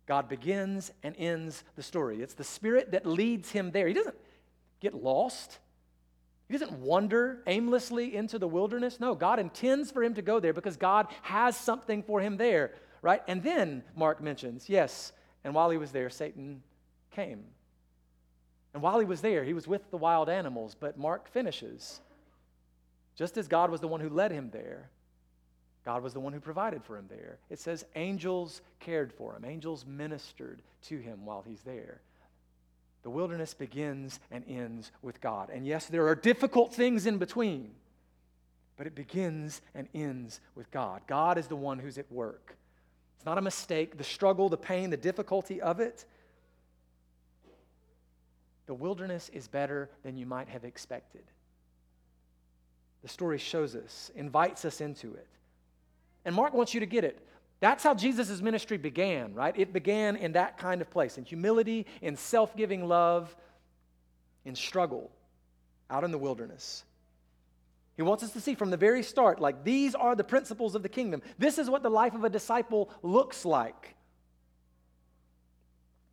God 0.05 0.27
begins 0.27 0.91
and 1.01 1.15
ends 1.17 1.63
the 1.77 1.81
story. 1.81 2.21
It's 2.21 2.33
the 2.33 2.43
Spirit 2.43 2.91
that 2.91 3.05
leads 3.05 3.49
him 3.49 3.71
there. 3.71 3.87
He 3.87 3.93
doesn't 3.93 4.17
get 4.81 4.93
lost. 4.93 5.59
He 6.49 6.57
doesn't 6.57 6.77
wander 6.77 7.41
aimlessly 7.47 8.13
into 8.13 8.37
the 8.37 8.49
wilderness. 8.49 8.99
No, 8.99 9.15
God 9.15 9.39
intends 9.39 9.91
for 9.91 10.03
him 10.03 10.13
to 10.15 10.21
go 10.21 10.41
there 10.41 10.51
because 10.51 10.75
God 10.75 11.07
has 11.21 11.55
something 11.55 12.03
for 12.03 12.19
him 12.19 12.35
there, 12.35 12.73
right? 13.01 13.21
And 13.25 13.41
then 13.41 13.85
Mark 13.95 14.21
mentions, 14.21 14.67
yes, 14.67 15.13
and 15.45 15.55
while 15.55 15.69
he 15.69 15.77
was 15.77 15.93
there, 15.93 16.09
Satan 16.09 16.61
came. 17.11 17.45
And 18.73 18.83
while 18.83 18.99
he 18.99 19.05
was 19.05 19.21
there, 19.21 19.45
he 19.45 19.53
was 19.53 19.69
with 19.69 19.89
the 19.89 19.95
wild 19.95 20.27
animals, 20.27 20.75
but 20.77 20.97
Mark 20.97 21.29
finishes. 21.29 22.01
Just 23.15 23.37
as 23.37 23.47
God 23.47 23.71
was 23.71 23.79
the 23.79 23.87
one 23.87 24.01
who 24.01 24.09
led 24.09 24.33
him 24.33 24.49
there, 24.51 24.89
God 25.85 26.01
was 26.01 26.13
the 26.13 26.19
one 26.19 26.33
who 26.33 26.39
provided 26.39 26.83
for 26.83 26.97
him 26.97 27.05
there. 27.09 27.37
It 27.49 27.59
says 27.59 27.85
angels 27.95 28.61
cared 28.79 29.11
for 29.11 29.35
him, 29.35 29.43
angels 29.45 29.85
ministered 29.85 30.61
to 30.83 30.97
him 30.97 31.25
while 31.25 31.43
he's 31.45 31.61
there. 31.61 32.01
The 33.03 33.09
wilderness 33.09 33.53
begins 33.53 34.19
and 34.31 34.45
ends 34.47 34.91
with 35.01 35.19
God. 35.19 35.49
And 35.49 35.67
yes, 35.67 35.87
there 35.87 36.07
are 36.07 36.15
difficult 36.15 36.73
things 36.73 37.05
in 37.05 37.17
between, 37.17 37.71
but 38.77 38.87
it 38.87 38.95
begins 38.95 39.61
and 39.75 39.89
ends 39.93 40.39
with 40.55 40.71
God. 40.71 41.01
God 41.05 41.37
is 41.37 41.47
the 41.47 41.55
one 41.55 41.79
who's 41.79 41.97
at 41.97 42.09
work. 42.09 42.55
It's 43.17 43.25
not 43.25 43.37
a 43.37 43.41
mistake. 43.41 43.97
The 43.97 44.05
struggle, 44.05 44.47
the 44.47 44.57
pain, 44.57 44.89
the 44.89 44.97
difficulty 44.97 45.61
of 45.61 45.81
it, 45.81 46.05
the 48.65 48.73
wilderness 48.73 49.29
is 49.33 49.49
better 49.49 49.89
than 50.03 50.15
you 50.15 50.25
might 50.25 50.47
have 50.47 50.63
expected. 50.63 51.23
The 53.01 53.09
story 53.09 53.37
shows 53.37 53.75
us, 53.75 54.11
invites 54.15 54.63
us 54.63 54.79
into 54.79 55.13
it. 55.13 55.27
And 56.25 56.35
Mark 56.35 56.53
wants 56.53 56.73
you 56.73 56.79
to 56.79 56.85
get 56.85 57.03
it. 57.03 57.19
That's 57.59 57.83
how 57.83 57.93
Jesus' 57.93 58.41
ministry 58.41 58.77
began, 58.77 59.33
right? 59.33 59.57
It 59.57 59.71
began 59.71 60.15
in 60.15 60.33
that 60.33 60.57
kind 60.57 60.81
of 60.81 60.89
place, 60.89 61.17
in 61.17 61.23
humility, 61.23 61.85
in 62.01 62.15
self 62.15 62.55
giving 62.57 62.87
love, 62.87 63.33
in 64.43 64.55
struggle, 64.55 65.11
out 65.89 66.03
in 66.03 66.11
the 66.11 66.17
wilderness. 66.17 66.83
He 67.95 68.01
wants 68.01 68.23
us 68.23 68.31
to 68.31 68.41
see 68.41 68.55
from 68.55 68.69
the 68.69 68.77
very 68.77 69.03
start, 69.03 69.39
like, 69.39 69.63
these 69.63 69.93
are 69.95 70.15
the 70.15 70.23
principles 70.23 70.75
of 70.75 70.81
the 70.81 70.89
kingdom. 70.89 71.21
This 71.37 71.57
is 71.57 71.69
what 71.69 71.83
the 71.83 71.89
life 71.89 72.15
of 72.15 72.23
a 72.23 72.29
disciple 72.29 72.89
looks 73.03 73.45
like. 73.45 73.95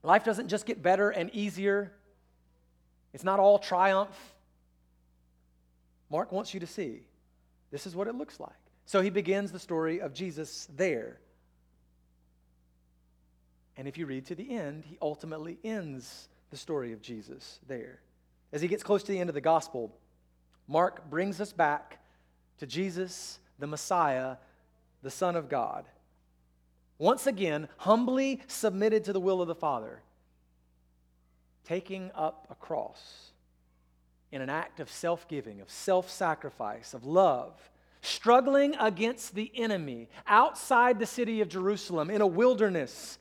Life 0.02 0.24
doesn't 0.24 0.48
just 0.48 0.66
get 0.66 0.82
better 0.82 1.10
and 1.10 1.30
easier, 1.34 1.92
it's 3.12 3.24
not 3.24 3.40
all 3.40 3.58
triumph. 3.58 4.16
Mark 6.10 6.32
wants 6.32 6.54
you 6.54 6.60
to 6.60 6.66
see 6.66 7.00
this 7.70 7.86
is 7.86 7.96
what 7.96 8.08
it 8.08 8.14
looks 8.14 8.38
like. 8.38 8.52
So 8.90 9.00
he 9.00 9.10
begins 9.10 9.52
the 9.52 9.60
story 9.60 10.00
of 10.00 10.12
Jesus 10.12 10.66
there. 10.74 11.20
And 13.76 13.86
if 13.86 13.96
you 13.96 14.04
read 14.04 14.26
to 14.26 14.34
the 14.34 14.50
end, 14.50 14.82
he 14.84 14.98
ultimately 15.00 15.58
ends 15.62 16.28
the 16.50 16.56
story 16.56 16.92
of 16.92 17.00
Jesus 17.00 17.60
there. 17.68 18.00
As 18.52 18.60
he 18.62 18.66
gets 18.66 18.82
close 18.82 19.04
to 19.04 19.12
the 19.12 19.20
end 19.20 19.30
of 19.30 19.34
the 19.34 19.40
gospel, 19.40 19.96
Mark 20.66 21.08
brings 21.08 21.40
us 21.40 21.52
back 21.52 22.00
to 22.58 22.66
Jesus, 22.66 23.38
the 23.60 23.68
Messiah, 23.68 24.38
the 25.04 25.10
Son 25.12 25.36
of 25.36 25.48
God. 25.48 25.84
Once 26.98 27.28
again, 27.28 27.68
humbly 27.76 28.42
submitted 28.48 29.04
to 29.04 29.12
the 29.12 29.20
will 29.20 29.40
of 29.40 29.46
the 29.46 29.54
Father, 29.54 30.02
taking 31.62 32.10
up 32.16 32.48
a 32.50 32.56
cross 32.56 33.30
in 34.32 34.42
an 34.42 34.50
act 34.50 34.80
of 34.80 34.90
self 34.90 35.28
giving, 35.28 35.60
of 35.60 35.70
self 35.70 36.10
sacrifice, 36.10 36.92
of 36.92 37.06
love, 37.06 37.70
struggling 38.02 38.74
against 38.76 39.34
the 39.34 39.50
enemy 39.54 40.08
outside 40.26 40.98
the 40.98 41.06
city 41.06 41.40
of 41.40 41.48
Jerusalem 41.48 42.10
in 42.10 42.20
a 42.20 42.26
wilderness 42.26 43.18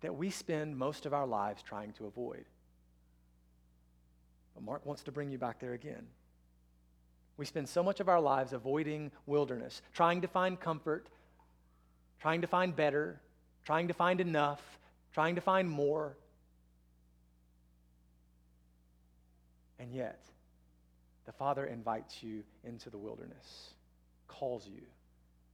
that 0.00 0.14
we 0.14 0.30
spend 0.30 0.76
most 0.76 1.06
of 1.06 1.14
our 1.14 1.26
lives 1.26 1.62
trying 1.62 1.92
to 1.94 2.06
avoid. 2.06 2.44
But 4.54 4.62
Mark 4.62 4.84
wants 4.84 5.02
to 5.04 5.12
bring 5.12 5.30
you 5.30 5.38
back 5.38 5.60
there 5.60 5.72
again. 5.72 6.06
We 7.36 7.46
spend 7.46 7.68
so 7.68 7.82
much 7.82 8.00
of 8.00 8.08
our 8.08 8.20
lives 8.20 8.52
avoiding 8.52 9.10
wilderness, 9.26 9.82
trying 9.92 10.20
to 10.20 10.28
find 10.28 10.60
comfort, 10.60 11.08
trying 12.20 12.42
to 12.42 12.46
find 12.46 12.74
better, 12.76 13.20
trying 13.64 13.88
to 13.88 13.94
find 13.94 14.20
enough, 14.20 14.62
trying 15.12 15.34
to 15.34 15.40
find 15.40 15.68
more. 15.68 16.16
And 19.78 19.92
yet, 19.92 20.20
the 21.26 21.32
Father 21.32 21.64
invites 21.64 22.22
you 22.22 22.42
into 22.64 22.90
the 22.90 22.98
wilderness, 22.98 23.70
calls 24.28 24.66
you. 24.66 24.82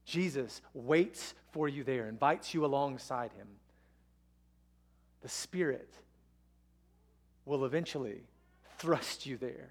Jesus 0.05 0.61
waits 0.75 1.35
for 1.53 1.69
you 1.69 1.85
there, 1.85 2.09
invites 2.09 2.53
you 2.55 2.65
alongside 2.65 3.33
him. 3.33 3.47
The 5.23 5.29
Spirit 5.29 5.91
will 7.45 7.65
eventually 7.65 8.23
thrust 8.79 9.27
you 9.27 9.37
there 9.37 9.71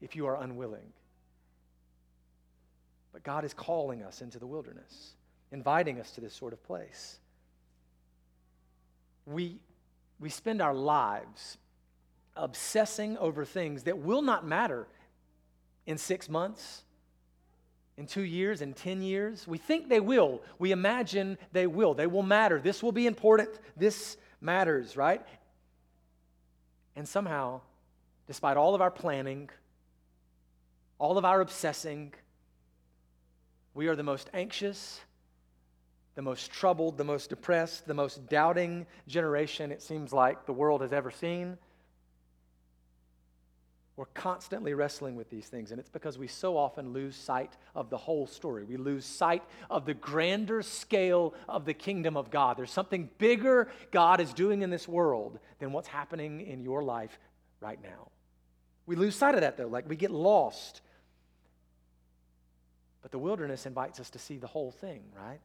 if 0.00 0.16
you 0.16 0.26
are 0.26 0.42
unwilling. 0.42 0.92
But 3.12 3.22
God 3.22 3.44
is 3.44 3.52
calling 3.52 4.02
us 4.02 4.22
into 4.22 4.38
the 4.38 4.46
wilderness, 4.46 5.14
inviting 5.52 6.00
us 6.00 6.12
to 6.12 6.20
this 6.20 6.34
sort 6.34 6.52
of 6.52 6.62
place. 6.64 7.18
We, 9.26 9.58
we 10.18 10.30
spend 10.30 10.62
our 10.62 10.74
lives 10.74 11.58
obsessing 12.36 13.16
over 13.18 13.44
things 13.44 13.84
that 13.84 13.98
will 13.98 14.22
not 14.22 14.46
matter 14.46 14.86
in 15.86 15.98
six 15.98 16.28
months, 16.28 16.84
in 17.96 18.06
two 18.06 18.22
years, 18.22 18.62
in 18.62 18.72
10 18.72 19.02
years. 19.02 19.46
We 19.46 19.58
think 19.58 19.88
they 19.88 20.00
will. 20.00 20.42
We 20.58 20.72
imagine 20.72 21.38
they 21.52 21.66
will. 21.66 21.94
They 21.94 22.06
will 22.06 22.22
matter. 22.22 22.60
This 22.60 22.82
will 22.82 22.92
be 22.92 23.06
important. 23.06 23.50
This 23.76 24.16
matters, 24.40 24.96
right? 24.96 25.22
And 26.96 27.06
somehow 27.08 27.60
despite 28.30 28.56
all 28.56 28.76
of 28.76 28.80
our 28.80 28.92
planning, 28.92 29.50
all 31.00 31.18
of 31.18 31.24
our 31.24 31.40
obsessing, 31.40 32.14
we 33.74 33.88
are 33.88 33.96
the 33.96 34.04
most 34.04 34.30
anxious, 34.32 35.00
the 36.14 36.22
most 36.22 36.52
troubled, 36.52 36.96
the 36.96 37.02
most 37.02 37.28
depressed, 37.28 37.88
the 37.88 37.94
most 37.94 38.28
doubting 38.28 38.86
generation 39.08 39.72
it 39.72 39.82
seems 39.82 40.12
like 40.12 40.46
the 40.46 40.52
world 40.52 40.80
has 40.80 40.92
ever 40.92 41.10
seen. 41.10 41.58
We're 44.00 44.06
constantly 44.14 44.72
wrestling 44.72 45.14
with 45.14 45.28
these 45.28 45.48
things, 45.48 45.72
and 45.72 45.78
it's 45.78 45.90
because 45.90 46.16
we 46.16 46.26
so 46.26 46.56
often 46.56 46.94
lose 46.94 47.14
sight 47.14 47.52
of 47.74 47.90
the 47.90 47.98
whole 47.98 48.26
story. 48.26 48.64
We 48.64 48.78
lose 48.78 49.04
sight 49.04 49.42
of 49.68 49.84
the 49.84 49.92
grander 49.92 50.62
scale 50.62 51.34
of 51.46 51.66
the 51.66 51.74
kingdom 51.74 52.16
of 52.16 52.30
God. 52.30 52.56
There's 52.56 52.70
something 52.70 53.10
bigger 53.18 53.68
God 53.90 54.22
is 54.22 54.32
doing 54.32 54.62
in 54.62 54.70
this 54.70 54.88
world 54.88 55.38
than 55.58 55.72
what's 55.72 55.88
happening 55.88 56.40
in 56.40 56.62
your 56.62 56.82
life 56.82 57.18
right 57.60 57.78
now. 57.82 58.08
We 58.86 58.96
lose 58.96 59.16
sight 59.16 59.34
of 59.34 59.42
that, 59.42 59.58
though. 59.58 59.66
Like 59.66 59.86
we 59.86 59.96
get 59.96 60.10
lost. 60.10 60.80
But 63.02 63.10
the 63.10 63.18
wilderness 63.18 63.66
invites 63.66 64.00
us 64.00 64.08
to 64.08 64.18
see 64.18 64.38
the 64.38 64.46
whole 64.46 64.70
thing, 64.70 65.02
right? 65.14 65.40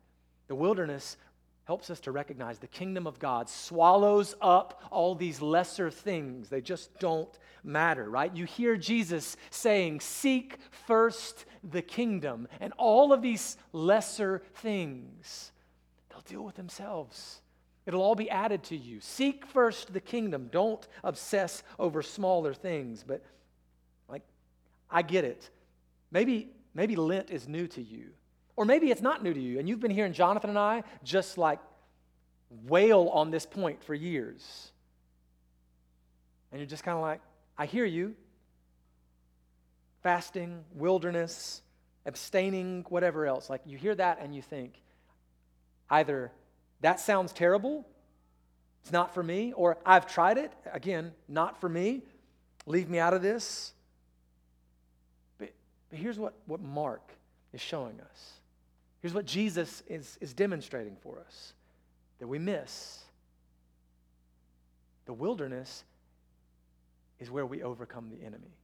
The 0.47 0.55
wilderness 0.55 1.17
helps 1.65 1.89
us 1.89 1.99
to 1.99 2.11
recognize 2.11 2.59
the 2.59 2.67
kingdom 2.67 3.05
of 3.07 3.19
God 3.19 3.49
swallows 3.49 4.35
up 4.39 4.83
all 4.91 5.15
these 5.15 5.41
lesser 5.41 5.91
things. 5.91 6.47
They 6.47 6.61
just 6.61 6.97
don't 6.99 7.37
matter, 7.63 8.09
right? 8.09 8.33
You 8.35 8.45
hear 8.45 8.77
Jesus 8.77 9.35
saying, 9.49 9.99
Seek 9.99 10.57
first 10.87 11.45
the 11.63 11.81
kingdom, 11.81 12.47
and 12.59 12.71
all 12.77 13.11
of 13.11 13.21
these 13.21 13.57
lesser 13.73 14.43
things, 14.55 15.51
they'll 16.09 16.21
deal 16.21 16.43
with 16.43 16.55
themselves. 16.55 17.41
It'll 17.85 18.01
all 18.01 18.15
be 18.15 18.29
added 18.29 18.63
to 18.65 18.77
you. 18.77 18.99
Seek 18.99 19.45
first 19.45 19.93
the 19.93 19.99
kingdom. 19.99 20.49
Don't 20.51 20.87
obsess 21.03 21.63
over 21.77 22.01
smaller 22.01 22.53
things. 22.53 23.03
But 23.05 23.23
like, 24.09 24.23
I 24.89 25.03
get 25.03 25.23
it. 25.23 25.49
Maybe, 26.11 26.49
maybe 26.73 26.95
Lent 26.95 27.29
is 27.29 27.47
new 27.47 27.67
to 27.67 27.81
you. 27.81 28.09
Or 28.55 28.65
maybe 28.65 28.89
it's 28.89 29.01
not 29.01 29.21
new 29.21 29.33
to 29.33 29.39
you, 29.39 29.59
and 29.59 29.67
you've 29.67 29.79
been 29.79 29.91
hearing 29.91 30.13
Jonathan 30.13 30.49
and 30.49 30.59
I 30.59 30.83
just 31.03 31.37
like 31.37 31.59
wail 32.67 33.09
on 33.13 33.31
this 33.31 33.45
point 33.45 33.83
for 33.83 33.93
years. 33.93 34.71
And 36.51 36.59
you're 36.59 36.69
just 36.69 36.83
kind 36.83 36.95
of 36.95 37.01
like, 37.01 37.19
I 37.57 37.65
hear 37.65 37.85
you. 37.85 38.15
Fasting, 40.03 40.63
wilderness, 40.73 41.61
abstaining, 42.05 42.85
whatever 42.89 43.25
else. 43.25 43.49
Like 43.49 43.61
you 43.65 43.77
hear 43.77 43.95
that 43.95 44.19
and 44.21 44.33
you 44.33 44.41
think, 44.41 44.73
either 45.89 46.31
that 46.81 46.99
sounds 46.99 47.33
terrible, 47.33 47.85
it's 48.83 48.91
not 48.91 49.13
for 49.13 49.23
me, 49.23 49.51
or 49.53 49.77
I've 49.85 50.05
tried 50.05 50.37
it, 50.37 50.53
again, 50.71 51.11
not 51.27 51.59
for 51.59 51.67
me, 51.67 52.03
leave 52.67 52.87
me 52.87 52.99
out 52.99 53.15
of 53.15 53.23
this. 53.23 53.73
But 55.39 55.51
here's 55.91 56.19
what, 56.19 56.35
what 56.45 56.61
Mark 56.61 57.01
is 57.51 57.61
showing 57.61 57.99
us. 57.99 58.33
Here's 59.05 59.13
what 59.13 59.27
Jesus 59.27 59.83
is, 59.87 60.17
is 60.19 60.33
demonstrating 60.33 60.95
for 61.03 61.19
us 61.19 61.53
that 62.17 62.25
we 62.25 62.39
miss. 62.39 63.03
The 65.05 65.13
wilderness 65.13 65.83
is 67.19 67.29
where 67.29 67.45
we 67.45 67.61
overcome 67.61 68.09
the 68.09 68.25
enemy. 68.25 68.57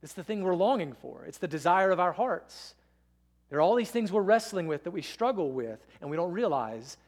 It's 0.00 0.12
the 0.12 0.22
thing 0.22 0.44
we're 0.44 0.54
longing 0.54 0.92
for, 0.92 1.24
it's 1.24 1.38
the 1.38 1.48
desire 1.48 1.90
of 1.90 1.98
our 1.98 2.12
hearts. 2.12 2.76
There 3.50 3.58
are 3.58 3.62
all 3.62 3.74
these 3.74 3.90
things 3.90 4.12
we're 4.12 4.22
wrestling 4.22 4.68
with 4.68 4.84
that 4.84 4.92
we 4.92 5.02
struggle 5.02 5.50
with, 5.50 5.84
and 6.00 6.08
we 6.08 6.16
don't 6.16 6.30
realize 6.30 6.98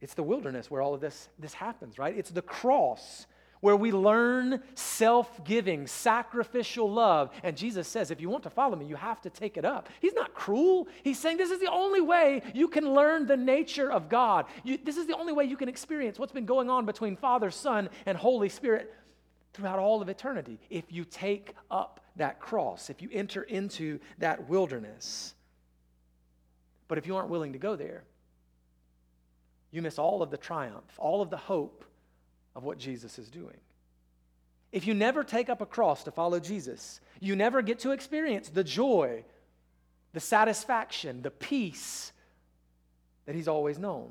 it's 0.00 0.14
the 0.14 0.24
wilderness 0.24 0.72
where 0.72 0.82
all 0.82 0.92
of 0.92 1.00
this, 1.00 1.28
this 1.38 1.54
happens, 1.54 2.00
right? 2.00 2.18
It's 2.18 2.30
the 2.30 2.42
cross 2.42 3.28
where 3.60 3.76
we 3.76 3.92
learn 3.92 4.62
self 4.74 5.42
giving, 5.44 5.86
sacrificial 5.86 6.90
love. 6.90 7.30
And 7.42 7.56
Jesus 7.56 7.88
says, 7.88 8.10
if 8.10 8.20
you 8.20 8.28
want 8.28 8.42
to 8.44 8.50
follow 8.50 8.76
me, 8.76 8.84
you 8.84 8.96
have 8.96 9.20
to 9.22 9.30
take 9.30 9.56
it 9.56 9.64
up. 9.64 9.88
He's 10.00 10.14
not 10.14 10.34
cruel. 10.34 10.88
He's 11.02 11.18
saying 11.18 11.38
this 11.38 11.50
is 11.50 11.60
the 11.60 11.70
only 11.70 12.00
way 12.00 12.42
you 12.54 12.68
can 12.68 12.92
learn 12.92 13.26
the 13.26 13.36
nature 13.36 13.90
of 13.90 14.08
God. 14.08 14.46
You, 14.64 14.78
this 14.82 14.96
is 14.96 15.06
the 15.06 15.16
only 15.16 15.32
way 15.32 15.44
you 15.44 15.56
can 15.56 15.68
experience 15.68 16.18
what's 16.18 16.32
been 16.32 16.46
going 16.46 16.68
on 16.68 16.84
between 16.84 17.16
Father, 17.16 17.50
Son, 17.50 17.88
and 18.06 18.18
Holy 18.18 18.48
Spirit 18.48 18.92
throughout 19.54 19.78
all 19.78 20.02
of 20.02 20.08
eternity 20.08 20.58
if 20.68 20.84
you 20.90 21.04
take 21.04 21.54
up 21.70 22.00
that 22.16 22.40
cross, 22.40 22.90
if 22.90 23.00
you 23.00 23.08
enter 23.12 23.42
into 23.42 23.98
that 24.18 24.48
wilderness. 24.48 25.34
But 26.88 26.98
if 26.98 27.06
you 27.06 27.16
aren't 27.16 27.30
willing 27.30 27.52
to 27.54 27.58
go 27.58 27.76
there, 27.76 28.04
you 29.70 29.82
miss 29.82 29.98
all 29.98 30.22
of 30.22 30.30
the 30.30 30.36
triumph, 30.36 30.84
all 30.98 31.22
of 31.22 31.30
the 31.30 31.36
hope 31.36 31.84
of 32.54 32.64
what 32.64 32.78
Jesus 32.78 33.18
is 33.18 33.28
doing. 33.28 33.56
If 34.72 34.86
you 34.86 34.94
never 34.94 35.22
take 35.22 35.48
up 35.48 35.60
a 35.60 35.66
cross 35.66 36.04
to 36.04 36.10
follow 36.10 36.40
Jesus, 36.40 37.00
you 37.20 37.36
never 37.36 37.62
get 37.62 37.78
to 37.80 37.92
experience 37.92 38.48
the 38.48 38.64
joy, 38.64 39.24
the 40.12 40.20
satisfaction, 40.20 41.22
the 41.22 41.30
peace 41.30 42.12
that 43.26 43.34
He's 43.34 43.48
always 43.48 43.78
known. 43.78 44.10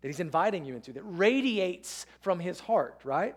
that 0.00 0.08
He's 0.08 0.20
inviting 0.20 0.64
you 0.64 0.74
into, 0.74 0.92
that 0.92 1.02
radiates 1.04 2.06
from 2.20 2.40
His 2.40 2.60
heart, 2.60 3.00
right? 3.04 3.36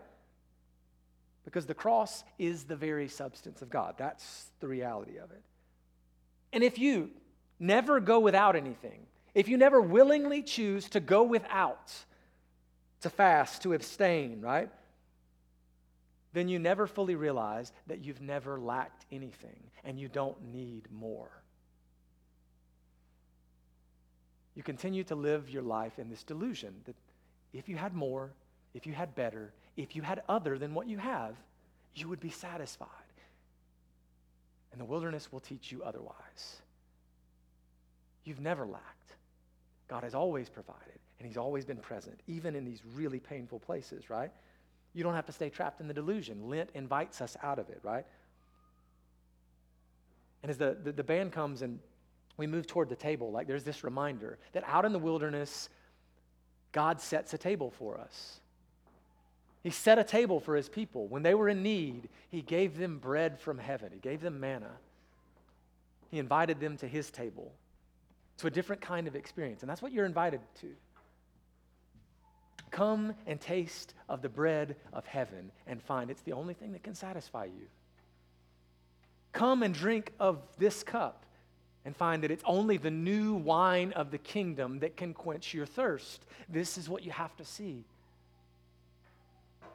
Because 1.44 1.66
the 1.66 1.74
cross 1.74 2.24
is 2.38 2.64
the 2.64 2.76
very 2.76 3.08
substance 3.08 3.62
of 3.62 3.70
God. 3.70 3.94
That's 3.96 4.46
the 4.58 4.66
reality 4.66 5.18
of 5.18 5.30
it. 5.30 5.42
And 6.52 6.64
if 6.64 6.78
you 6.78 7.10
never 7.60 8.00
go 8.00 8.18
without 8.18 8.56
anything, 8.56 9.06
if 9.34 9.48
you 9.48 9.56
never 9.56 9.80
willingly 9.80 10.42
choose 10.42 10.88
to 10.90 11.00
go 11.00 11.22
without, 11.22 11.92
to 13.06 13.10
fast, 13.10 13.62
to 13.62 13.72
abstain, 13.72 14.40
right? 14.40 14.68
Then 16.32 16.48
you 16.48 16.58
never 16.58 16.88
fully 16.88 17.14
realize 17.14 17.72
that 17.86 18.04
you've 18.04 18.20
never 18.20 18.58
lacked 18.58 19.06
anything 19.12 19.62
and 19.84 19.98
you 19.98 20.08
don't 20.08 20.52
need 20.52 20.88
more. 20.90 21.30
You 24.56 24.64
continue 24.64 25.04
to 25.04 25.14
live 25.14 25.48
your 25.48 25.62
life 25.62 26.00
in 26.00 26.10
this 26.10 26.24
delusion 26.24 26.74
that 26.84 26.96
if 27.52 27.68
you 27.68 27.76
had 27.76 27.94
more, 27.94 28.32
if 28.74 28.86
you 28.86 28.92
had 28.92 29.14
better, 29.14 29.52
if 29.76 29.94
you 29.94 30.02
had 30.02 30.22
other 30.28 30.58
than 30.58 30.74
what 30.74 30.88
you 30.88 30.98
have, 30.98 31.36
you 31.94 32.08
would 32.08 32.20
be 32.20 32.30
satisfied. 32.30 32.88
And 34.72 34.80
the 34.80 34.84
wilderness 34.84 35.30
will 35.30 35.40
teach 35.40 35.70
you 35.70 35.84
otherwise. 35.84 36.60
You've 38.24 38.40
never 38.40 38.66
lacked. 38.66 39.14
God 39.86 40.02
has 40.02 40.14
always 40.14 40.48
provided, 40.48 40.98
and 41.18 41.26
He's 41.26 41.36
always 41.36 41.64
been 41.64 41.78
present, 41.78 42.20
even 42.26 42.54
in 42.54 42.64
these 42.64 42.82
really 42.94 43.20
painful 43.20 43.58
places, 43.58 44.10
right? 44.10 44.30
You 44.94 45.02
don't 45.02 45.14
have 45.14 45.26
to 45.26 45.32
stay 45.32 45.50
trapped 45.50 45.80
in 45.80 45.88
the 45.88 45.94
delusion. 45.94 46.48
Lent 46.48 46.70
invites 46.74 47.20
us 47.20 47.36
out 47.42 47.58
of 47.58 47.68
it, 47.68 47.80
right? 47.82 48.06
And 50.42 50.50
as 50.50 50.58
the, 50.58 50.76
the, 50.82 50.92
the 50.92 51.04
band 51.04 51.32
comes 51.32 51.62
and 51.62 51.78
we 52.36 52.46
move 52.46 52.66
toward 52.66 52.88
the 52.88 52.96
table, 52.96 53.30
like 53.32 53.46
there's 53.46 53.64
this 53.64 53.84
reminder 53.84 54.38
that 54.52 54.64
out 54.66 54.84
in 54.84 54.92
the 54.92 54.98
wilderness, 54.98 55.68
God 56.72 57.00
sets 57.00 57.34
a 57.34 57.38
table 57.38 57.70
for 57.70 57.98
us. 57.98 58.40
He 59.62 59.70
set 59.70 59.98
a 59.98 60.04
table 60.04 60.38
for 60.38 60.54
his 60.54 60.68
people. 60.68 61.08
When 61.08 61.22
they 61.22 61.34
were 61.34 61.48
in 61.48 61.62
need, 61.62 62.08
he 62.28 62.40
gave 62.40 62.78
them 62.78 62.98
bread 62.98 63.40
from 63.40 63.58
heaven, 63.58 63.90
he 63.92 63.98
gave 63.98 64.20
them 64.20 64.38
manna. 64.38 64.70
He 66.10 66.20
invited 66.20 66.60
them 66.60 66.76
to 66.76 66.86
his 66.86 67.10
table, 67.10 67.52
to 68.38 68.46
a 68.46 68.50
different 68.50 68.80
kind 68.80 69.08
of 69.08 69.16
experience. 69.16 69.62
And 69.62 69.68
that's 69.68 69.82
what 69.82 69.92
you're 69.92 70.06
invited 70.06 70.40
to. 70.60 70.68
Come 72.70 73.14
and 73.26 73.40
taste 73.40 73.94
of 74.08 74.22
the 74.22 74.28
bread 74.28 74.76
of 74.92 75.06
heaven 75.06 75.50
and 75.66 75.82
find 75.82 76.10
it's 76.10 76.22
the 76.22 76.32
only 76.32 76.54
thing 76.54 76.72
that 76.72 76.82
can 76.82 76.94
satisfy 76.94 77.44
you. 77.44 77.66
Come 79.32 79.62
and 79.62 79.74
drink 79.74 80.12
of 80.18 80.42
this 80.58 80.82
cup 80.82 81.24
and 81.84 81.94
find 81.96 82.22
that 82.24 82.30
it's 82.30 82.42
only 82.46 82.76
the 82.78 82.90
new 82.90 83.34
wine 83.34 83.92
of 83.92 84.10
the 84.10 84.18
kingdom 84.18 84.80
that 84.80 84.96
can 84.96 85.14
quench 85.14 85.54
your 85.54 85.66
thirst. 85.66 86.24
This 86.48 86.76
is 86.76 86.88
what 86.88 87.04
you 87.04 87.12
have 87.12 87.36
to 87.36 87.44
see. 87.44 87.84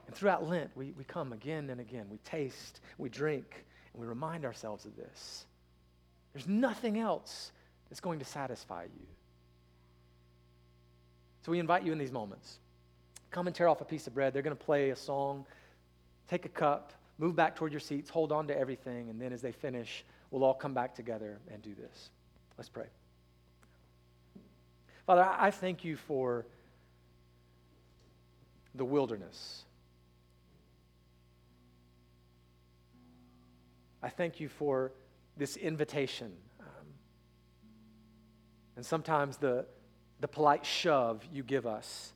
And 0.08 0.16
throughout 0.16 0.48
Lent, 0.48 0.72
we, 0.76 0.94
we 0.98 1.06
come 1.06 1.32
again 1.32 1.70
and 1.70 1.80
again. 1.80 2.08
We 2.12 2.18
taste, 2.18 2.82
we 2.98 3.08
drink, 3.08 3.64
and 3.94 4.02
we 4.02 4.08
remind 4.08 4.44
ourselves 4.44 4.86
of 4.86 4.96
this. 4.98 5.46
There's 6.34 6.48
nothing 6.48 7.00
else 7.00 7.52
that's 7.90 8.02
going 8.02 8.20
to 8.20 8.26
satisfy 8.26 8.84
you. 8.84 9.08
So 11.46 11.52
we 11.52 11.60
invite 11.60 11.84
you 11.84 11.92
in 11.92 11.98
these 11.98 12.12
moments. 12.12 12.60
Come 13.32 13.48
and 13.48 13.56
tear 13.56 13.68
off 13.68 13.82
a 13.82 13.86
piece 13.86 14.08
of 14.08 14.14
bread. 14.14 14.34
They're 14.34 14.42
going 14.42 14.56
to 14.56 14.64
play 14.64 14.90
a 14.90 14.96
song. 14.96 15.46
Take 16.28 16.46
a 16.46 16.50
cup, 16.50 16.94
move 17.18 17.36
back 17.36 17.56
toward 17.56 17.74
your 17.74 17.82
seats, 17.82 18.10
hold 18.10 18.32
on 18.32 18.48
to 18.48 18.58
everything, 18.58 19.10
and 19.10 19.22
then 19.22 19.34
as 19.34 19.42
they 19.42 19.52
finish, 19.52 20.06
we'll 20.30 20.46
all 20.46 20.54
come 20.54 20.74
back 20.74 20.96
together 20.96 21.40
and 21.52 21.62
do 21.62 21.76
this. 21.76 22.10
Let's 22.58 22.70
pray. 22.70 22.86
Father, 25.06 25.28
I 25.30 25.52
thank 25.52 25.84
you 25.84 25.98
for 25.98 26.46
the 28.76 28.86
wilderness. 28.86 29.64
I 34.02 34.10
thank 34.10 34.40
you 34.40 34.48
for 34.48 34.94
this 35.36 35.58
invitation. 35.58 36.32
Um, 36.62 36.86
and 38.78 38.86
sometimes 38.86 39.38
the, 39.38 39.66
the 40.22 40.30
polite 40.30 40.66
shove 40.66 41.28
you 41.32 41.44
give 41.44 41.68
us, 41.68 42.14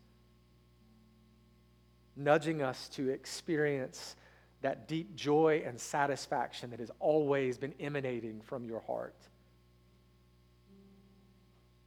nudging 2.16 2.62
us 2.62 2.90
to 2.90 3.10
experience 3.10 4.16
that 4.62 4.88
deep 4.88 5.16
joy 5.16 5.64
and 5.66 5.80
satisfaction 5.80 6.72
that 6.72 6.80
has 6.80 6.92
always 7.00 7.58
been 7.58 7.74
emanating 7.80 8.42
from 8.42 8.66
your 8.66 8.80
heart. 8.82 9.16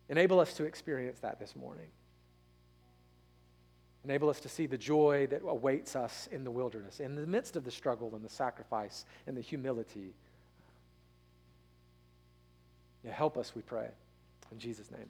Enable 0.08 0.40
us 0.40 0.54
to 0.54 0.64
experience 0.64 1.18
that 1.20 1.38
this 1.38 1.56
morning. 1.56 1.88
Enable 4.04 4.30
us 4.30 4.40
to 4.40 4.48
see 4.48 4.66
the 4.66 4.78
joy 4.78 5.26
that 5.30 5.42
awaits 5.46 5.96
us 5.96 6.28
in 6.30 6.44
the 6.44 6.50
wilderness, 6.50 7.00
in 7.00 7.14
the 7.14 7.26
midst 7.26 7.56
of 7.56 7.64
the 7.64 7.70
struggle 7.70 8.14
and 8.14 8.24
the 8.24 8.28
sacrifice 8.28 9.04
and 9.26 9.36
the 9.36 9.40
humility. 9.40 10.14
Help 13.10 13.38
us, 13.38 13.54
we 13.54 13.62
pray. 13.62 13.88
In 14.52 14.58
Jesus' 14.58 14.90
name. 14.90 15.08